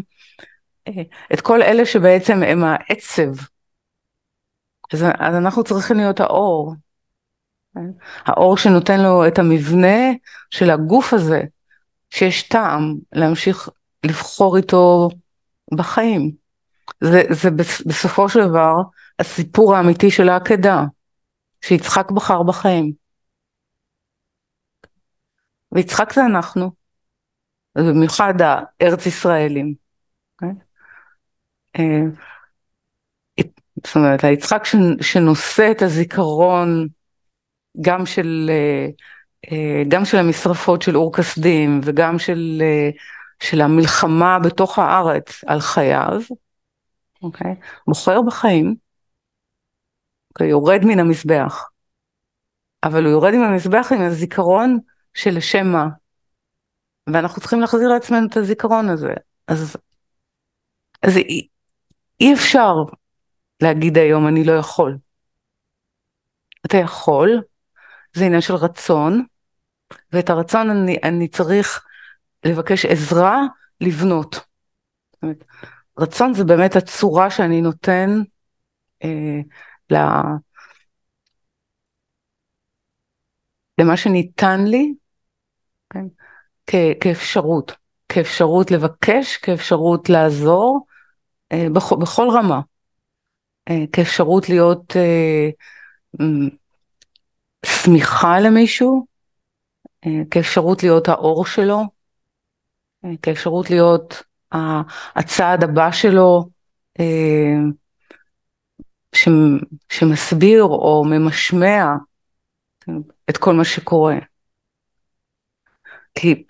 [0.88, 1.02] אה,
[1.34, 3.44] את כל אלה שבעצם הם העצב.
[4.92, 6.74] אז, אז אנחנו צריכים להיות האור.
[7.74, 7.90] כן?
[8.24, 10.12] האור שנותן לו את המבנה
[10.50, 11.42] של הגוף הזה,
[12.10, 13.68] שיש טעם להמשיך
[14.06, 15.08] לבחור איתו
[15.74, 16.32] בחיים.
[17.00, 17.50] זה, זה
[17.86, 18.74] בסופו של דבר
[19.18, 20.84] הסיפור האמיתי של העקדה,
[21.64, 22.92] שיצחק בחר בחיים.
[25.72, 26.70] ויצחק זה אנחנו,
[27.78, 29.74] במיוחד הארץ ישראלים.
[30.42, 30.46] Okay?
[33.86, 34.62] זאת אומרת, היצחק
[35.00, 36.88] שנושא את הזיכרון
[37.80, 38.50] גם של,
[39.88, 42.62] גם של המשרפות של אור כסדים וגם של,
[43.40, 46.20] של המלחמה בתוך הארץ על חייו,
[47.24, 47.54] okay?
[47.86, 48.74] בוחר בחיים,
[50.38, 50.44] okay?
[50.44, 51.68] יורד מן המזבח,
[52.84, 54.78] אבל הוא יורד מן המזבח עם הזיכרון
[55.14, 55.86] של לשם מה.
[57.06, 59.14] ואנחנו צריכים להחזיר לעצמנו את הזיכרון הזה.
[59.48, 59.76] אז,
[61.02, 61.48] אז אי,
[62.20, 62.74] אי אפשר
[63.62, 64.98] להגיד היום אני לא יכול.
[66.66, 67.42] אתה יכול,
[68.14, 69.24] זה עניין של רצון,
[70.12, 71.84] ואת הרצון אני, אני צריך
[72.44, 73.42] לבקש עזרה
[73.80, 74.40] לבנות.
[75.22, 75.44] אומרת,
[75.98, 78.10] רצון זה באמת הצורה שאני נותן
[79.04, 79.40] אה,
[79.90, 79.96] ל...
[83.78, 84.94] למה שניתן לי,
[85.90, 86.04] כן?
[86.66, 87.72] כ- כאפשרות,
[88.08, 90.86] כאפשרות לבקש, כאפשרות לעזור,
[91.52, 92.60] אה, בכל, בכל רמה,
[93.70, 95.48] אה, כאפשרות להיות אה,
[97.66, 99.06] שמיכה למישהו,
[100.30, 101.82] כאפשרות להיות האור שלו,
[103.22, 104.22] כאפשרות להיות
[105.14, 106.48] הצעד הבא שלו,
[109.88, 111.84] שמסביר או ממשמע
[113.30, 114.16] את כל מה שקורה.
[116.14, 116.44] כי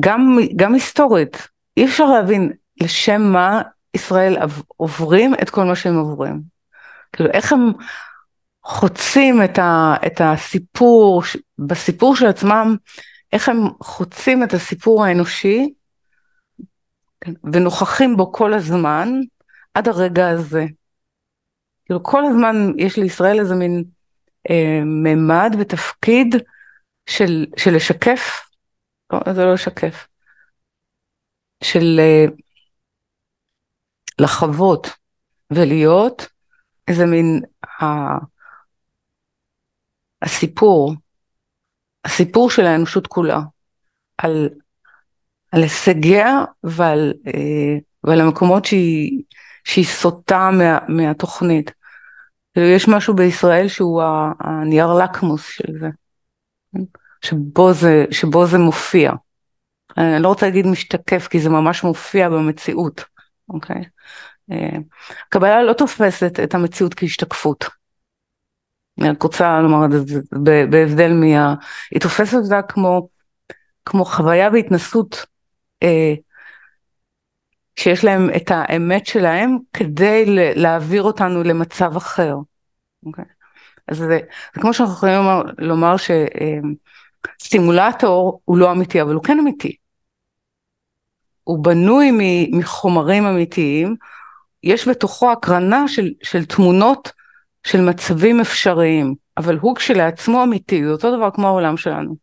[0.00, 3.62] גם, גם היסטורית, אי אפשר להבין לשם מה
[3.94, 4.36] ישראל
[4.76, 6.42] עוברים את כל מה שהם עוברים.
[7.12, 7.72] כאילו איך הם
[8.70, 11.22] חוצים את, ה, את הסיפור,
[11.58, 12.76] בסיפור של עצמם,
[13.32, 15.72] איך הם חוצים את הסיפור האנושי
[17.52, 19.08] ונוכחים בו כל הזמן
[19.74, 20.64] עד הרגע הזה.
[21.84, 23.84] כאילו כל הזמן יש לישראל איזה מין
[24.50, 26.34] אה, ממד ותפקיד
[27.06, 28.50] של, של לשקף,
[29.12, 30.06] לא, זה לא לשקף,
[31.64, 32.24] של אה,
[34.18, 34.90] לחוות
[35.50, 36.28] ולהיות
[36.88, 37.40] איזה מין
[40.22, 40.94] הסיפור,
[42.04, 43.40] הסיפור של האנושות כולה,
[44.18, 44.48] על,
[45.52, 49.22] על הישגיה ועל, אה, ועל המקומות שהיא,
[49.64, 51.70] שהיא סוטה מה, מהתוכנית.
[52.52, 54.02] כאילו, יש משהו בישראל שהוא
[54.40, 55.88] הנייר לקמוס של זה,
[57.22, 59.12] שבו זה, שבו זה מופיע.
[59.98, 63.04] אני לא רוצה להגיד משתקף כי זה ממש מופיע במציאות,
[63.48, 63.84] אוקיי?
[64.52, 64.78] אה,
[65.28, 67.79] קבלה לא תופסת את המציאות כהשתקפות.
[68.98, 70.20] אני רק רוצה לומר את זה
[70.70, 71.54] בהבדל מה...
[71.90, 73.08] היא תופסת אותה כמו,
[73.84, 75.26] כמו חוויה והתנסות
[75.82, 76.14] אה,
[77.78, 80.24] שיש להם את האמת שלהם כדי
[80.54, 82.34] להעביר אותנו למצב אחר.
[83.06, 83.24] אוקיי?
[83.88, 84.06] אז זה,
[84.54, 85.94] זה כמו שאנחנו יכולים לומר, לומר
[87.40, 89.76] שסימולטור אה, הוא לא אמיתי, אבל הוא כן אמיתי.
[91.44, 92.10] הוא בנוי
[92.52, 93.96] מחומרים אמיתיים,
[94.62, 97.12] יש בתוכו הקרנה של, של תמונות
[97.64, 102.10] של מצבים אפשריים, אבל הוא כשלעצמו אמיתי, זה אותו דבר כמו העולם שלנו.
[102.12, 102.16] Okay?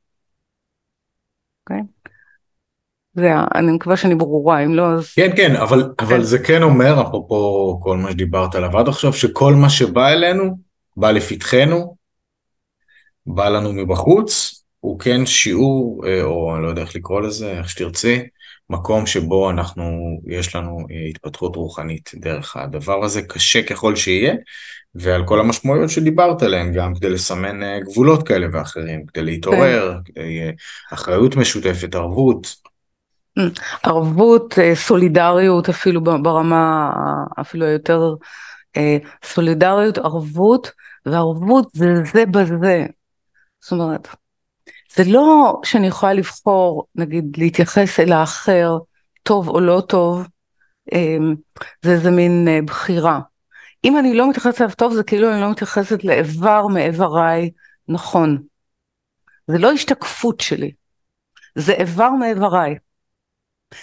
[1.70, 1.82] אוקיי?
[3.14, 5.14] זה, אני מקווה שאני ברורה, אם לא אז...
[5.16, 6.06] כן, כן, אבל, כן.
[6.06, 10.58] אבל זה כן אומר, אפרופו כל מה שדיברת עליו עד עכשיו, שכל מה שבא אלינו,
[10.98, 11.96] בא לפתחנו,
[13.26, 17.70] בא לנו מבחוץ, הוא כן שיעור, אה, או אני לא יודע איך לקרוא לזה, איך
[17.70, 18.28] שתרצי,
[18.70, 19.84] מקום שבו אנחנו,
[20.28, 24.34] יש לנו אה, התפתחות רוחנית דרך הדבר הזה, קשה ככל שיהיה,
[25.00, 30.12] ועל כל המשמעויות שדיברת עליהן, גם כדי לסמן אה, גבולות כאלה ואחרים, כדי להתעורר, כן.
[30.12, 30.52] כדי
[30.94, 32.56] אחריות משותפת, ערבות.
[33.84, 36.92] ערבות, סולידריות אפילו ברמה
[37.42, 38.14] אפילו היותר
[39.26, 40.72] סולידריות, ערבות,
[41.06, 42.86] וערבות זה זה בזה.
[43.62, 44.08] זאת אומרת,
[44.96, 48.78] זה לא שאני יכולה לבחור, נגיד, להתייחס אל האחר,
[49.24, 50.28] טוב או לא טוב,
[50.92, 51.36] אמ,
[51.82, 53.20] זה איזה מין אה, בחירה.
[53.84, 57.50] אם אני לא מתייחסת אליו טוב, זה כאילו אני לא מתייחסת לאיבר מאיבריי
[57.88, 58.38] נכון.
[59.48, 60.72] זה לא השתקפות שלי,
[61.56, 62.76] זה איבר מאיבריי.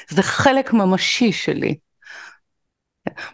[0.09, 1.74] זה חלק ממשי שלי.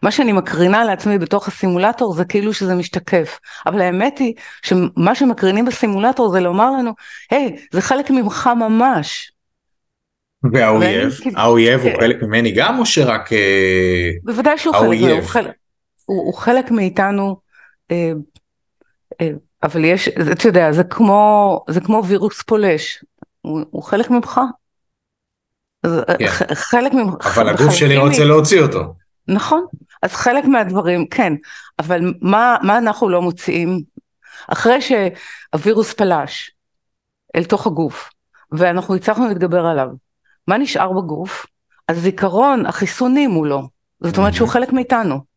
[0.02, 5.64] מה שאני מקרינה לעצמי בתוך הסימולטור זה כאילו שזה משתקף, אבל האמת היא שמה שמקרינים
[5.64, 6.92] בסימולטור זה לומר לנו,
[7.30, 9.32] היי, hey, זה חלק ממך ממש.
[10.52, 12.00] והאויב, האויב הוא כן.
[12.00, 15.06] חלק ממני גם או שרק אה, בוודאי שהוא האויב.
[15.06, 15.52] חלק, הוא חלק,
[16.10, 17.36] הוא, הוא חלק מאיתנו,
[17.90, 18.12] אה,
[19.20, 19.30] אה,
[19.62, 23.04] אבל יש, אתה יודע, זה כמו, זה כמו וירוס פולש,
[23.40, 24.40] הוא, הוא חלק ממך.
[25.82, 26.26] כן.
[26.54, 27.26] חלק ממך.
[27.26, 28.94] אבל הגוף שלי רוצה להוציא אותו.
[29.28, 29.66] נכון,
[30.02, 31.32] אז חלק מהדברים, כן,
[31.78, 33.82] אבל מה, מה אנחנו לא מוציאים?
[34.48, 36.50] אחרי שהווירוס פלש
[37.36, 38.10] אל תוך הגוף,
[38.52, 39.88] ואנחנו הצלחנו להתגבר עליו,
[40.48, 41.46] מה נשאר בגוף?
[41.88, 43.62] הזיכרון, החיסונים הוא לא,
[44.00, 45.29] זאת אומרת שהוא חלק מאיתנו.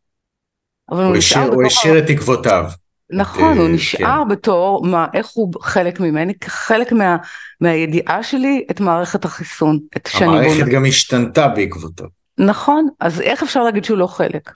[0.90, 1.54] אבל הוא, נשאר בתוך...
[1.54, 2.64] הוא השאיר את תקוותיו.
[3.10, 4.28] נכון, הוא אה, נשאר כן.
[4.28, 6.34] בתור, מה, איך הוא חלק ממני?
[6.34, 7.16] כחלק מה,
[7.60, 10.42] מהידיעה שלי את מערכת החיסון, את שאני בונה.
[10.42, 12.06] המערכת גם השתנתה בעקבותיו.
[12.38, 14.50] נכון, אז איך אפשר להגיד שהוא לא חלק?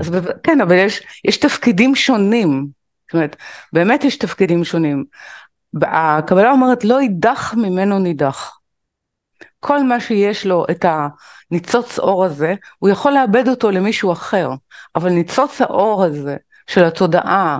[0.00, 0.10] אז
[0.42, 2.66] כן, אבל יש, יש תפקידים שונים,
[3.06, 3.36] זאת אומרת,
[3.72, 5.04] באמת יש תפקידים שונים.
[5.82, 8.58] הקבלה אומרת לא יידח ממנו נידח.
[9.66, 10.84] כל מה שיש לו את
[11.50, 14.50] הניצוץ אור הזה, הוא יכול לאבד אותו למישהו אחר,
[14.94, 17.58] אבל ניצוץ האור הזה של התודעה,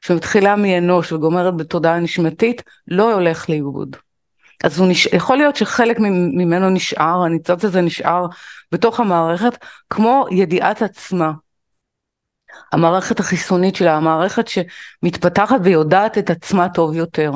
[0.00, 3.96] שמתחילה מאנוש וגומרת בתודעה נשמתית, לא הולך לאיבוד.
[4.64, 5.06] אז הוא נש...
[5.06, 5.96] יכול להיות שחלק
[6.38, 8.26] ממנו נשאר, הניצוץ הזה נשאר
[8.72, 11.32] בתוך המערכת, כמו ידיעת עצמה.
[12.72, 17.32] המערכת החיסונית שלה, המערכת שמתפתחת ויודעת את עצמה טוב יותר.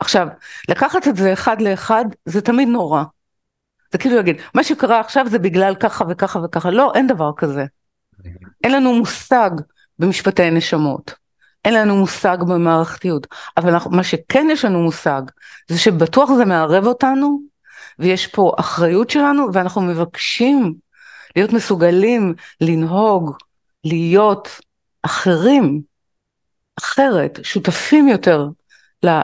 [0.00, 0.26] עכשיו,
[0.68, 3.02] לקחת את זה אחד לאחד זה תמיד נורא.
[3.96, 7.64] זה כאילו להגיד, מה שקרה עכשיו זה בגלל ככה וככה וככה, לא, אין דבר כזה.
[8.64, 9.50] אין לנו מושג
[9.98, 11.14] במשפטי נשמות,
[11.64, 15.22] אין לנו מושג במערכתיות, אבל אנחנו, מה שכן יש לנו מושג,
[15.68, 17.40] זה שבטוח זה מערב אותנו,
[17.98, 20.74] ויש פה אחריות שלנו, ואנחנו מבקשים
[21.36, 23.36] להיות מסוגלים לנהוג,
[23.84, 24.60] להיות
[25.02, 25.80] אחרים,
[26.78, 28.48] אחרת, שותפים יותר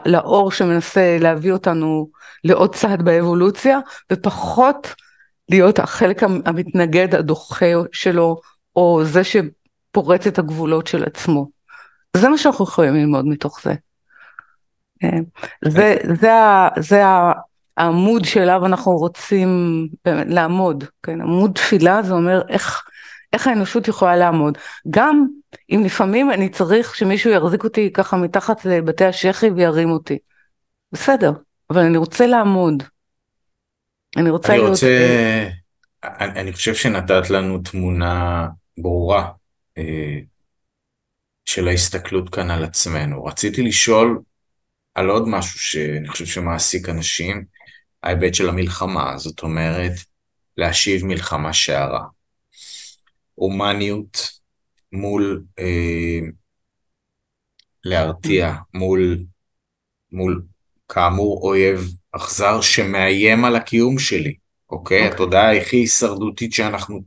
[0.05, 2.09] לאור שמנסה להביא אותנו
[2.43, 3.79] לעוד צעד באבולוציה,
[4.11, 4.93] ופחות
[5.49, 8.41] להיות החלק המתנגד הדוחה שלו,
[8.75, 11.49] או זה שפורץ את הגבולות של עצמו.
[12.17, 13.73] זה מה שאנחנו יכולים ללמוד מתוך זה.
[14.99, 15.23] כן.
[15.65, 16.31] זה, זה,
[16.79, 17.03] זה
[17.77, 19.49] העמוד שאליו אנחנו רוצים
[20.05, 21.21] באמת לעמוד, כן?
[21.21, 22.83] עמוד תפילה זה אומר איך,
[23.33, 24.57] איך האנושות יכולה לעמוד.
[24.89, 25.25] גם
[25.69, 30.17] אם לפעמים אני צריך שמישהו יחזיק אותי ככה מתחת לבתי השחי וירים אותי.
[30.91, 31.31] בסדר,
[31.69, 32.83] אבל אני רוצה לעמוד.
[34.17, 34.69] אני רוצה אני להיות...
[34.69, 35.47] רוצה...
[36.03, 39.31] אני, אני חושב שנתת לנו תמונה ברורה
[39.77, 40.19] אה,
[41.45, 43.25] של ההסתכלות כאן על עצמנו.
[43.25, 44.21] רציתי לשאול
[44.95, 47.45] על עוד משהו שאני חושב שמעסיק אנשים,
[48.03, 49.91] ההיבט של המלחמה, זאת אומרת,
[50.57, 52.03] להשיב מלחמה שערה.
[53.35, 54.29] הומניות
[54.91, 56.19] מול אה,
[57.85, 59.17] להרתיע, מול,
[60.11, 60.43] מול
[60.89, 64.35] כאמור אויב אכזר שמאיים על הקיום שלי,
[64.69, 64.97] אוקיי?
[64.97, 65.01] Okay.
[65.01, 65.13] אוקיי.
[65.13, 67.03] התודעה הכי הישרדותית שאנחנו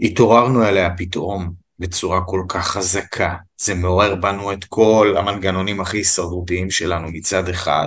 [0.00, 3.34] התעוררנו אליה פתאום בצורה כל כך חזקה.
[3.58, 7.86] זה מעורר בנו את כל המנגנונים הכי הישרדותיים שלנו מצד אחד.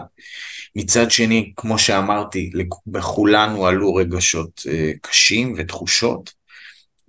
[0.75, 2.51] מצד שני, כמו שאמרתי,
[2.88, 6.38] בכולנו עלו רגשות אה, קשים ותחושות,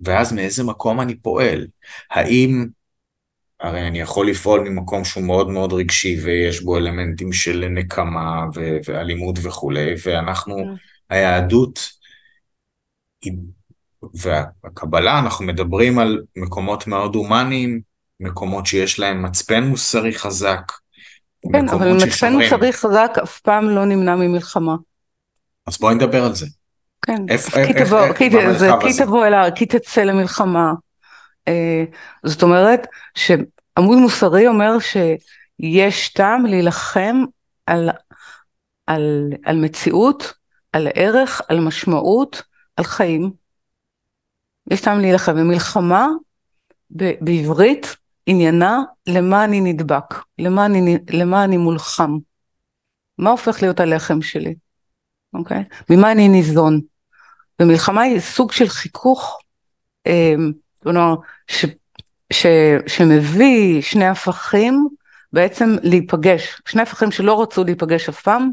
[0.01, 1.67] ואז מאיזה מקום אני פועל?
[2.11, 2.65] האם,
[3.59, 8.77] הרי אני יכול לפעול ממקום שהוא מאוד מאוד רגשי ויש בו אלמנטים של נקמה ו-
[8.85, 11.15] ואלימות וכולי, ואנחנו, כן.
[11.15, 11.89] היהדות
[14.13, 17.81] והקבלה, אנחנו מדברים על מקומות מאוד הומניים,
[18.19, 20.71] מקומות שיש להם מצפן מוסרי חזק,
[21.53, 24.75] כן, אבל מצפן מוסרי חזק אף פעם לא נמנע ממלחמה.
[25.67, 26.45] אז בואי נדבר על זה.
[27.05, 27.21] כן,
[28.81, 30.73] כי תבוא אליי, כי תצא למלחמה.
[31.47, 31.83] אה,
[32.23, 37.23] זאת אומרת שעמוד מוסרי אומר שיש טעם להילחם
[37.65, 37.89] על,
[38.87, 40.33] על, על מציאות,
[40.73, 42.43] על ערך, על משמעות,
[42.77, 43.31] על חיים.
[44.71, 45.33] יש טעם להילחם.
[45.37, 46.07] ומלחמה
[47.21, 52.17] בעברית עניינה למה אני נדבק, למה אני, למה אני מולחם.
[53.17, 54.55] מה הופך להיות הלחם שלי,
[55.33, 55.63] אוקיי?
[55.89, 56.81] ממה אני ניזון.
[57.61, 59.39] ומלחמה היא סוג של חיכוך,
[60.07, 60.33] אה,
[60.83, 61.15] כלומר,
[61.47, 61.65] ש,
[62.33, 62.45] ש,
[62.87, 64.87] שמביא שני הפכים
[65.33, 66.61] בעצם להיפגש.
[66.67, 68.51] שני הפכים שלא רצו להיפגש אף פעם,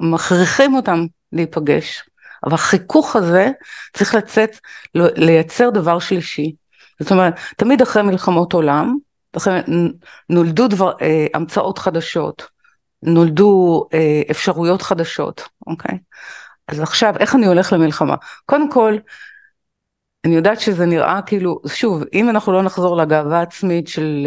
[0.00, 2.02] מכריחים אותם להיפגש.
[2.44, 3.50] אבל החיכוך הזה
[3.96, 4.58] צריך לצאת,
[4.94, 6.54] לייצר דבר שלישי.
[7.00, 8.96] זאת אומרת, תמיד אחרי מלחמות עולם,
[9.36, 9.60] אחרי,
[10.30, 12.42] נולדו דבר, אה, המצאות חדשות,
[13.02, 15.98] נולדו אה, אפשרויות חדשות, אוקיי?
[16.72, 18.14] אז עכשיו, איך אני הולך למלחמה?
[18.46, 18.96] קודם כל,
[20.24, 24.26] אני יודעת שזה נראה כאילו, שוב, אם אנחנו לא נחזור לגאווה עצמית של,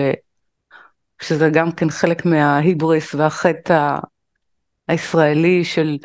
[1.22, 3.98] שזה גם כן חלק מההיבריס והחטא
[4.88, 5.98] הישראלי של,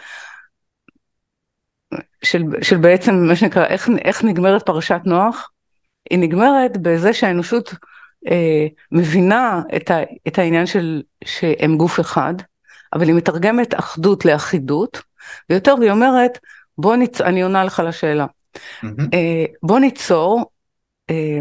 [2.22, 5.50] של, של בעצם מה שנקרא, איך, איך נגמרת פרשת נוח?
[6.10, 7.74] היא נגמרת בזה שהאנושות
[8.30, 9.98] אה, מבינה את, ה,
[10.28, 12.34] את העניין של שהם גוף אחד,
[12.92, 15.02] אבל היא מתרגמת אחדות לאחידות,
[15.50, 16.38] ויותר היא אומרת,
[16.78, 19.16] בוא ניצור, אני עונה לך לשאלה, mm-hmm.
[19.62, 20.50] בוא ניצור
[21.10, 21.40] אה,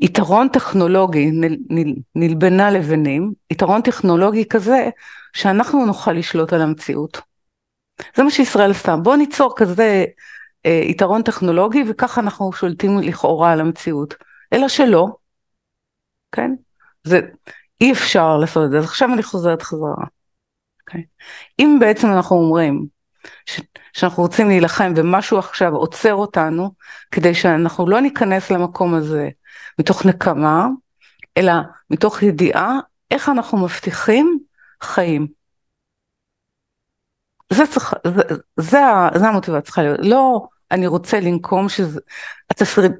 [0.00, 4.88] יתרון טכנולוגי נל, נל, נלבנה לבנים, יתרון טכנולוגי כזה
[5.32, 7.20] שאנחנו נוכל לשלוט על המציאות.
[8.16, 10.04] זה מה שישראל עשתה, בוא ניצור כזה
[10.66, 14.14] אה, יתרון טכנולוגי וככה אנחנו שולטים לכאורה על המציאות,
[14.52, 15.06] אלא שלא,
[16.32, 16.50] כן?
[17.04, 17.20] זה
[17.80, 20.04] אי אפשר לעשות את זה, אז עכשיו אני חוזרת חזרה.
[20.88, 20.90] Okay.
[20.90, 21.04] אוקיי?
[21.58, 22.86] אם בעצם אנחנו אומרים
[23.46, 23.60] ש,
[23.92, 26.70] שאנחנו רוצים להילחם ומשהו עכשיו עוצר אותנו,
[27.10, 29.28] כדי שאנחנו לא ניכנס למקום הזה
[29.78, 30.66] מתוך נקמה,
[31.36, 31.52] אלא
[31.90, 32.78] מתוך ידיעה
[33.10, 34.38] איך אנחנו מבטיחים
[34.82, 35.26] חיים.
[37.52, 38.22] זה צריך, זה,
[38.56, 38.78] זה,
[39.14, 42.00] זה המוטיבציה צריכה להיות, לא אני רוצה לנקום שזה,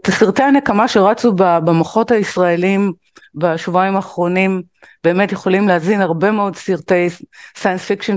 [0.02, 2.92] תסרטי הנקמה שרצו במוחות הישראלים
[3.34, 4.62] בשבועיים האחרונים
[5.04, 7.08] באמת יכולים להזין הרבה מאוד סרטי
[7.56, 8.16] science fiction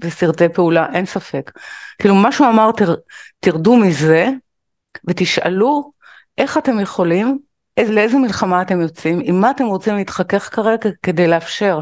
[0.00, 1.50] וסרטי פעולה, אין ספק.
[1.98, 2.94] כאילו מה שהוא אמר, תר,
[3.40, 4.28] תרדו מזה
[5.08, 5.92] ותשאלו
[6.38, 7.38] איך אתם יכולים,
[7.76, 11.80] איז, לאיזה מלחמה אתם יוצאים, עם מה אתם רוצים להתחכך כרגע כדי לאפשר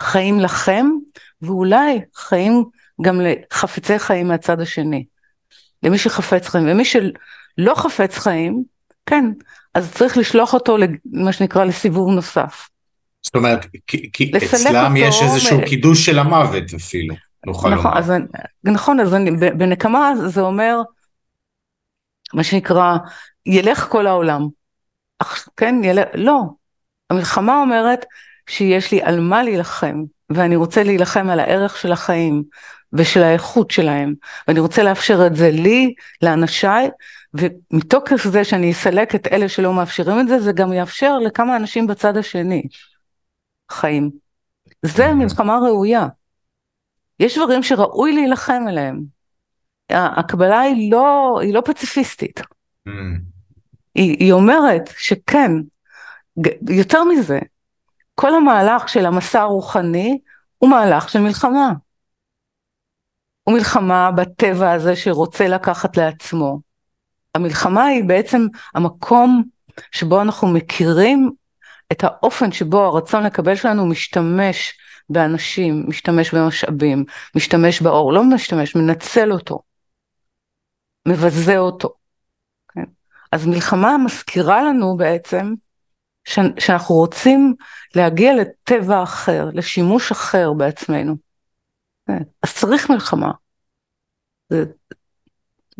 [0.00, 0.86] חיים לכם,
[1.42, 2.64] ואולי חיים
[3.02, 5.04] גם לחפצי חיים מהצד השני.
[5.84, 8.64] למי שחפץ חיים, ומי שלא חפץ חיים,
[9.06, 9.24] כן,
[9.74, 10.76] אז צריך לשלוח אותו
[11.12, 12.68] למה שנקרא לסיבוב נוסף.
[13.22, 15.64] זאת אומרת, כי אצלם יש איזשהו מ...
[15.64, 17.14] קידוש של המוות אפילו,
[17.46, 17.98] נוכל נכון, לומר.
[17.98, 18.12] אז,
[18.64, 20.76] נכון, אז אני, בנקמה זה אומר,
[22.34, 22.96] מה שנקרא,
[23.46, 24.48] ילך כל העולם.
[25.18, 26.42] אך, כן, ילך, לא.
[27.10, 28.04] המלחמה אומרת
[28.46, 30.02] שיש לי על מה להילחם,
[30.34, 32.42] ואני רוצה להילחם על הערך של החיים
[32.92, 34.14] ושל האיכות שלהם,
[34.48, 36.90] ואני רוצה לאפשר את זה לי, לאנשיי,
[37.34, 41.86] ומתוקף זה שאני אסלק את אלה שלא מאפשרים את זה, זה גם יאפשר לכמה אנשים
[41.86, 42.62] בצד השני
[43.70, 44.10] חיים.
[44.82, 46.06] זה מלחמה ראויה.
[47.20, 49.00] יש דברים שראוי להילחם עליהם.
[49.90, 52.40] הקבלה היא לא, היא לא פציפיסטית.
[52.40, 52.90] Mm.
[53.94, 55.50] היא, היא אומרת שכן,
[56.70, 57.38] יותר מזה,
[58.14, 60.18] כל המהלך של המסע הרוחני
[60.58, 61.72] הוא מהלך של מלחמה.
[63.42, 66.60] הוא מלחמה בטבע הזה שרוצה לקחת לעצמו.
[67.34, 69.42] המלחמה היא בעצם המקום
[69.92, 71.30] שבו אנחנו מכירים
[71.92, 77.04] את האופן שבו הרצון לקבל שלנו משתמש באנשים, משתמש במשאבים,
[77.36, 79.62] משתמש באור, לא משתמש, מנצל אותו,
[81.08, 81.94] מבזה אותו.
[82.68, 82.84] כן?
[83.32, 85.54] אז מלחמה מזכירה לנו בעצם
[86.24, 87.54] ש- שאנחנו רוצים
[87.94, 91.16] להגיע לטבע אחר, לשימוש אחר בעצמנו.
[92.06, 92.22] כן?
[92.42, 93.30] אז צריך מלחמה.
[94.50, 94.64] זה,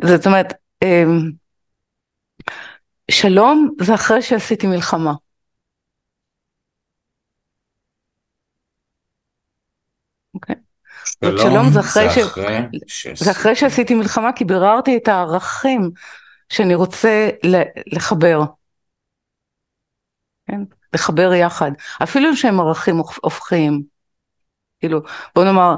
[0.04, 0.52] זאת אומרת,
[0.84, 1.30] אמ,
[3.10, 5.12] שלום זה אחרי שעשיתי מלחמה.
[10.34, 10.56] אוקיי?
[11.04, 13.06] שלום, שלום זה אחרי, זה, אחרי ש...
[13.06, 15.90] זה אחרי שעשיתי מלחמה כי ביררתי את הערכים
[16.48, 17.28] שאני רוצה
[17.92, 18.40] לחבר.
[20.46, 20.60] כן?
[20.94, 21.70] לחבר יחד,
[22.02, 23.82] אפילו שהם ערכים הופכיים.
[24.80, 25.00] כאילו,
[25.34, 25.76] בוא נאמר,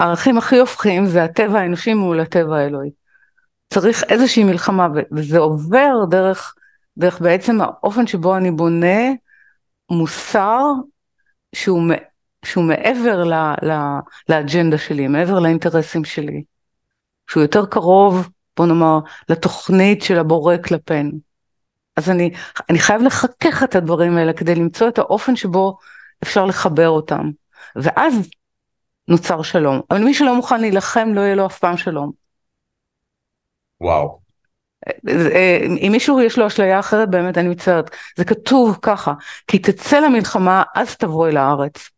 [0.00, 2.90] הערכים הכי הופכיים זה הטבע האנושי מול הטבע האלוהי.
[3.74, 6.54] צריך איזושהי מלחמה, וזה עובר דרך,
[6.98, 9.10] דרך בעצם האופן שבו אני בונה
[9.90, 10.60] מוסר
[11.54, 11.82] שהוא,
[12.44, 13.72] שהוא מעבר ל, ל,
[14.28, 16.42] לאג'נדה שלי, מעבר לאינטרסים שלי,
[17.30, 18.98] שהוא יותר קרוב, בוא נאמר,
[19.28, 21.29] לתוכנית של הבורא כלפינו.
[21.96, 22.30] אז אני,
[22.70, 25.78] אני חייב לחכך את הדברים האלה כדי למצוא את האופן שבו
[26.22, 27.30] אפשר לחבר אותם.
[27.76, 28.30] ואז
[29.08, 29.80] נוצר שלום.
[29.90, 32.12] אבל מי שלא מוכן להילחם לא יהיה לו אף פעם שלום.
[33.80, 34.20] וואו.
[35.86, 39.12] אם מישהו יש לו אשליה אחרת באמת אני מצטערת, זה כתוב ככה,
[39.46, 41.90] כי תצא למלחמה אז תבוא אל הארץ.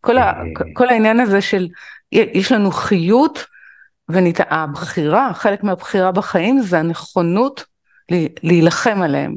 [0.00, 0.32] כל, ה,
[0.74, 1.68] כל העניין הזה של
[2.10, 3.44] יש לנו חיות
[4.08, 7.64] והבחירה, חלק מהבחירה בחיים זה הנכונות
[8.42, 9.36] להילחם עליהם.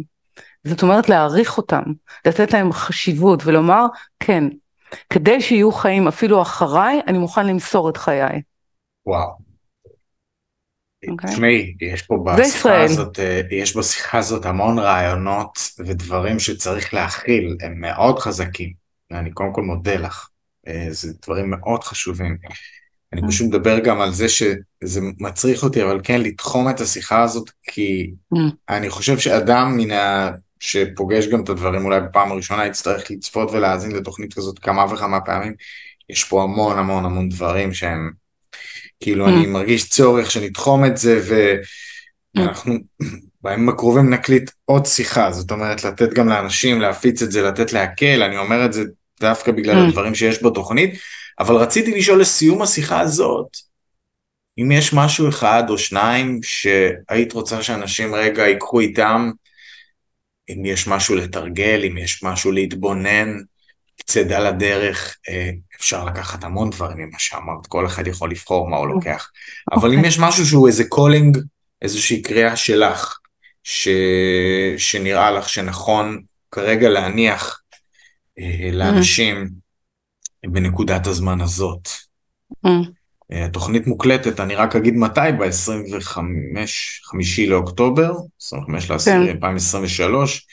[0.64, 1.84] זאת אומרת להעריך אותם,
[2.26, 3.86] לתת להם חשיבות ולומר
[4.20, 4.44] כן,
[5.10, 8.42] כדי שיהיו חיים אפילו אחריי, אני מוכן למסור את חיי.
[9.06, 9.50] וואו.
[11.08, 11.30] אוקיי.
[11.30, 11.86] תשמעי, okay.
[11.86, 18.20] יש פה בשיחה הזאת, אה, יש בשיחה הזאת המון רעיונות ודברים שצריך להכיל, הם מאוד
[18.20, 18.74] חזקים,
[19.12, 20.30] ואני קודם כל מודה לך,
[20.68, 22.38] אה, זה דברים מאוד חשובים.
[23.14, 27.52] אני פשוט מדבר גם על זה שזה מצריך אותי, אבל כן, לתחום את השיחה הזאת,
[27.64, 28.12] כי
[28.70, 30.32] אני חושב שאדם מן ה...
[30.60, 35.54] שפוגש גם את הדברים אולי בפעם הראשונה, יצטרך לצפות ולהאזין לתוכנית כזאת כמה וכמה פעמים.
[36.10, 38.12] יש פה המון המון המון דברים שהם
[39.00, 39.30] כאילו mm.
[39.30, 41.22] אני מרגיש צורך שנתחום את זה
[42.36, 42.78] ואנחנו.
[43.44, 48.24] בימים הקרובים נקליט עוד שיחה, זאת אומרת לתת גם לאנשים להפיץ את זה, לתת להקל,
[48.24, 48.84] אני אומר את זה
[49.22, 49.88] דווקא בגלל.
[49.88, 51.00] הדברים שיש בתוכנית,
[51.40, 53.48] אבל רציתי לשאול לסיום השיחה הזאת,
[54.62, 59.32] אם יש משהו אחד או שניים שהיית רוצה שאנשים רגע ייקחו איתם,
[60.50, 63.38] אם יש משהו לתרגל, אם יש משהו להתבונן,
[64.08, 68.88] צידה לדרך, אה, אפשר לקחת המון דברים ממה שאמרת, כל אחד יכול לבחור מה הוא
[68.88, 69.12] אוקיי.
[69.12, 69.32] לוקח.
[69.72, 71.38] אבל אם יש משהו שהוא איזה calling,
[71.82, 73.20] איזושהי קריאה שלך,
[73.64, 73.88] ש...
[74.78, 76.22] שנראה לך שנכון
[76.52, 77.62] כרגע להניח
[78.40, 79.50] אה, לאנשים
[80.46, 81.90] בנקודת הזמן הזאת.
[83.32, 86.20] אה, התוכנית מוקלטת, אני רק אגיד מתי, ב-25
[87.48, 90.48] לאוקטובר, 25 ל-10, 2023.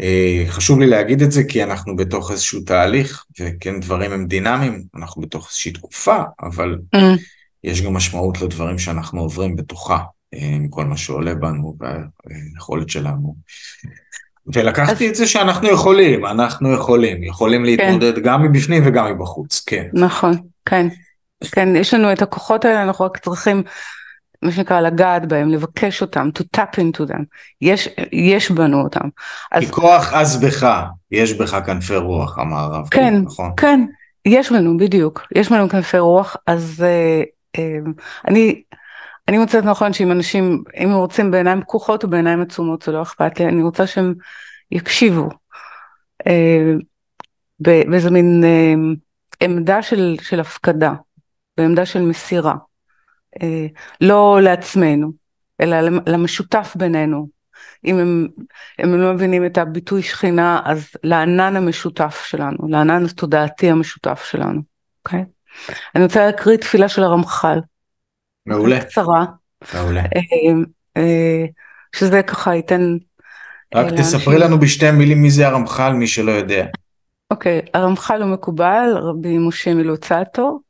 [0.00, 4.84] אה, חשוב לי להגיד את זה כי אנחנו בתוך איזשהו תהליך, וכן דברים הם דינמיים,
[4.94, 6.98] אנחנו בתוך איזושהי תקופה, אבל mm.
[7.64, 9.98] יש גם משמעות לדברים שאנחנו עוברים בתוכה,
[10.34, 13.36] אה, עם כל מה שעולה בנו והיכולת שלנו.
[14.52, 15.10] ולקחתי אז...
[15.10, 17.66] את זה שאנחנו יכולים, אנחנו יכולים, יכולים כן.
[17.66, 18.20] להתמודד כן.
[18.20, 19.86] גם מבפנים וגם מבחוץ, כן.
[19.92, 20.34] נכון,
[20.66, 20.88] כן.
[21.52, 23.62] כן, יש לנו את הכוחות האלה, אנחנו רק צריכים
[24.42, 27.22] מה שנקרא לגעת בהם, לבקש אותם, to tap into them,
[27.60, 29.08] יש, יש בנו אותם.
[29.52, 29.64] אז...
[29.64, 33.52] כי כוח עז בך, יש בך כנפי רוח, אמר הרב, כן, נכון?
[33.56, 33.84] כן,
[34.26, 37.90] יש בנו, בדיוק, יש בנו כנפי רוח, אז uh, uh,
[38.28, 38.62] אני,
[39.28, 43.02] אני מוצאת נכון שאם אנשים, אם הם רוצים בעיניים פקוחות או בעיניים עצומות, זה לא
[43.02, 44.14] אכפת לי, אני רוצה שהם
[44.70, 45.28] יקשיבו.
[46.26, 46.72] אה,
[47.60, 48.74] באיזה מין אה,
[49.40, 50.92] עמדה של, של הפקדה,
[51.56, 52.54] בעמדה של מסירה.
[53.42, 53.66] אה,
[54.00, 55.12] לא לעצמנו,
[55.60, 57.28] אלא למשותף בינינו.
[57.84, 58.28] אם הם,
[58.78, 64.60] הם לא מבינים את הביטוי שכינה, אז לענן המשותף שלנו, לענן התודעתי המשותף שלנו,
[65.04, 65.20] אוקיי?
[65.20, 65.74] Okay?
[65.94, 67.58] אני רוצה להקריא תפילה של הרמח"ל.
[68.46, 68.80] מעולה.
[68.80, 69.24] קצרה.
[69.74, 70.02] מעולה.
[70.96, 71.44] אה,
[71.96, 72.96] שזה ככה ייתן...
[73.74, 76.66] רק תספרי לנו בשתי מילים מי זה הרמח"ל, מי שלא יודע.
[77.30, 80.60] אוקיי, הרמח"ל הוא מקובל, רבי משה מלוצטו,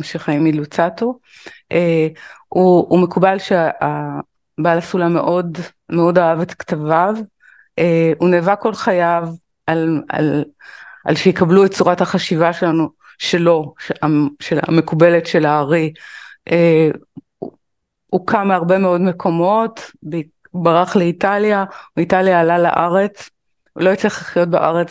[0.00, 1.18] משה חיים מלוצטו,
[1.72, 2.08] אה,
[2.48, 5.58] הוא, הוא מקובל שהבעל הסולם מאוד
[5.92, 7.14] מאוד אהב את כתביו,
[7.78, 9.28] אה, הוא נאבק כל חייו
[9.66, 10.44] על, על,
[11.04, 12.88] על שיקבלו את צורת החשיבה שלנו,
[13.18, 13.74] שלו,
[14.40, 16.02] של המקובלת של הארי, אה,
[18.10, 19.90] הוא קם מהרבה מאוד מקומות,
[20.54, 21.64] ברח לאיטליה,
[21.96, 23.30] מאיטליה עלה לארץ,
[23.72, 24.90] הוא לא הצליח לחיות בארץ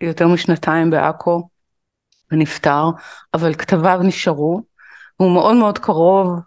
[0.00, 1.48] יותר משנתיים בעכו
[2.32, 2.84] ונפטר,
[3.34, 4.62] אבל כתביו נשארו,
[5.16, 6.40] הוא מאוד מאוד קרוב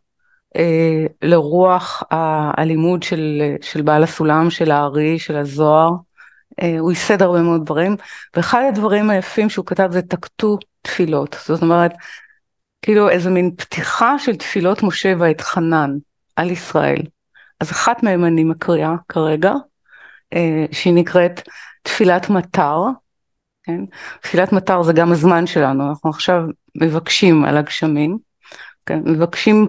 [0.55, 2.03] אה, לרוח
[2.57, 5.91] הלימוד של, של בעל הסולם, של הארי, של הזוהר,
[6.61, 7.95] אה, הוא ייסד הרבה מאוד דברים,
[8.35, 11.91] ואחד הדברים היפים שהוא כתב זה תקטו תפילות, זאת אומרת,
[12.81, 15.97] כאילו איזה מין פתיחה של תפילות משה ואתחנן
[16.35, 17.01] על ישראל.
[17.59, 19.53] אז אחת מהן אני מקריאה כרגע,
[20.33, 21.41] אה, שהיא נקראת
[21.81, 22.77] תפילת מטר,
[23.63, 23.81] כן?
[24.21, 26.41] תפילת מטר זה גם הזמן שלנו, אנחנו עכשיו
[26.75, 28.17] מבקשים על הגשמים,
[28.85, 28.99] כן?
[29.05, 29.67] מבקשים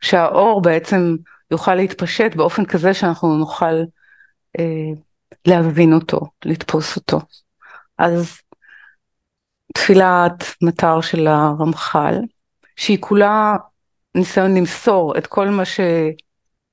[0.00, 1.16] שהאור בעצם
[1.50, 3.74] יוכל להתפשט באופן כזה שאנחנו נוכל
[4.58, 4.90] אה,
[5.46, 7.20] להבין אותו, לתפוס אותו.
[7.98, 8.40] אז
[9.74, 12.14] תפילת מטר של הרמח"ל,
[12.78, 13.56] שהיא כולה
[14.14, 15.80] ניסיון למסור את כל מה, ש...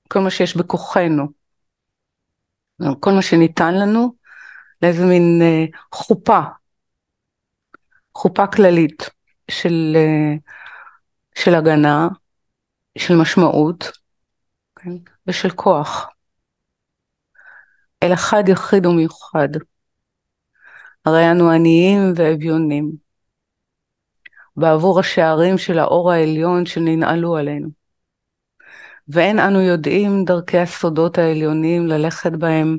[0.10, 1.28] כל מה שיש בכוחנו,
[3.00, 4.16] כל מה שניתן לנו,
[4.82, 6.40] לאיזה מין אה, חופה,
[8.16, 9.10] חופה כללית
[9.52, 10.36] של, אה,
[11.36, 12.08] של הגנה,
[12.98, 13.92] של משמעות
[14.76, 14.92] כן?
[15.28, 16.10] ושל כוח.
[18.04, 19.50] אל אחד יחיד ומיוחד.
[21.06, 23.05] הרי אנו עניים ואביונים.
[24.58, 27.70] בעבור השערים של האור העליון שננעלו עלינו.
[29.08, 32.78] ואין אנו יודעים דרכי הסודות העליונים ללכת בהם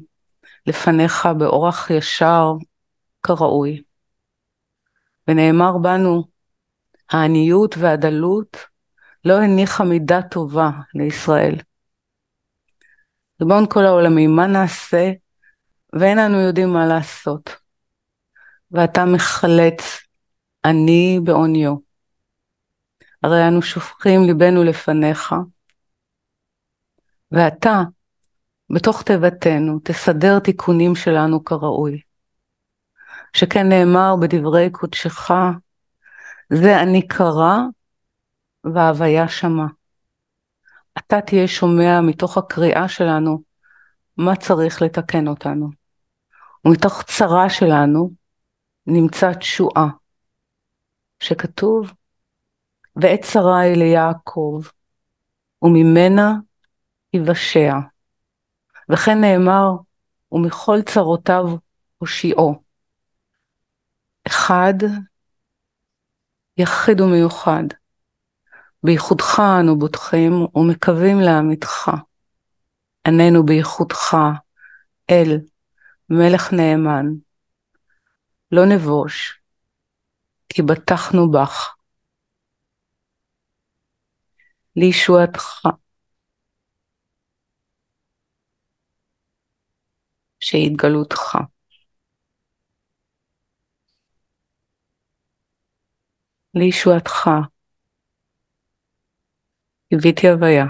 [0.67, 2.53] לפניך באורח ישר
[3.23, 3.83] כראוי.
[5.29, 6.25] ונאמר בנו,
[7.11, 8.57] העניות והדלות
[9.25, 11.55] לא הניחה מידה טובה לישראל.
[13.41, 15.13] ריבון כל העולמים, מה נעשה
[15.93, 17.57] ואין אנו יודעים מה לעשות.
[18.71, 20.06] ואתה מחלץ
[20.71, 21.77] אני בעוניו.
[23.23, 25.35] הרי אנו שופכים ליבנו לפניך,
[27.33, 27.83] ואתה,
[28.71, 32.01] בתוך תיבתנו, תסדר תיקונים שלנו כראוי.
[33.37, 35.31] שכן נאמר בדברי קודשך,
[36.53, 37.57] זה אני קרא
[38.65, 39.67] וההוויה שמע.
[40.99, 43.43] אתה תהיה שומע מתוך הקריאה שלנו
[44.17, 45.71] מה צריך לתקן אותנו.
[46.65, 48.11] ומתוך צרה שלנו
[48.87, 49.87] נמצא תשועה,
[51.21, 51.93] שכתוב,
[52.97, 54.63] ועת צרה היא ליעקב,
[55.63, 56.33] וממנה
[57.13, 57.75] יבשע.
[58.89, 59.71] וכן נאמר,
[60.33, 61.45] ומכל צרותיו
[61.99, 62.63] הושיעו.
[64.27, 64.75] אחד,
[66.59, 67.65] יחיד ומיוחד.
[68.83, 71.91] בייחודך אנו בוטחים ומקווים לעמיתך.
[73.07, 74.17] עננו בייחודך,
[75.11, 75.39] אל,
[76.11, 77.07] מלך נאמן.
[78.53, 79.41] לא נבוש,
[80.49, 81.77] כי בטחנו בך.
[84.77, 85.67] לישועתך.
[90.41, 91.37] שהתגלותך.
[96.55, 97.29] לישועתך.
[99.89, 100.65] קיוויתי הוויה.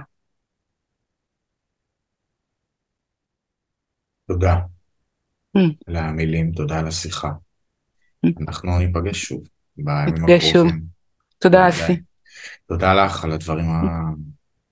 [4.28, 4.54] תודה
[5.56, 5.60] mm.
[5.86, 7.28] על המילים, תודה על השיחה.
[8.26, 8.30] Mm.
[8.48, 10.82] אנחנו ניפגש שוב הקרובים.
[11.38, 12.00] תודה אסי.
[12.68, 13.66] תודה לך על הדברים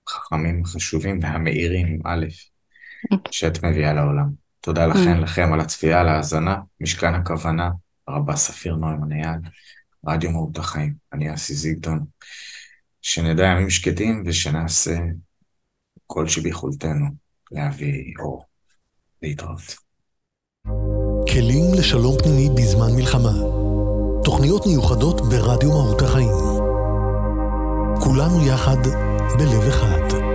[0.07, 2.25] החכמים, החשובים והמאירים, א',
[3.13, 3.17] mm.
[3.31, 4.29] שאת מביאה לעולם.
[4.61, 7.69] תודה לכם, לכם על הצפייה, על ההאזנה, משכן הכוונה,
[8.09, 9.39] רבה ספיר נוימן אייל,
[10.07, 12.05] רדיו מהות החיים, אני אסי זיגדון.
[13.01, 14.97] שנדע ימים שקטים ושנעשה
[16.07, 17.05] כל שביכולתנו
[17.51, 18.45] להביא אור.
[19.21, 19.75] להתראות.
[21.31, 23.64] כלים לשלום פנימי בזמן מלחמה.
[24.25, 26.37] תוכניות מיוחדות ברדיו מהות החיים.
[27.99, 28.77] כולנו יחד
[29.37, 30.34] בלב אחד.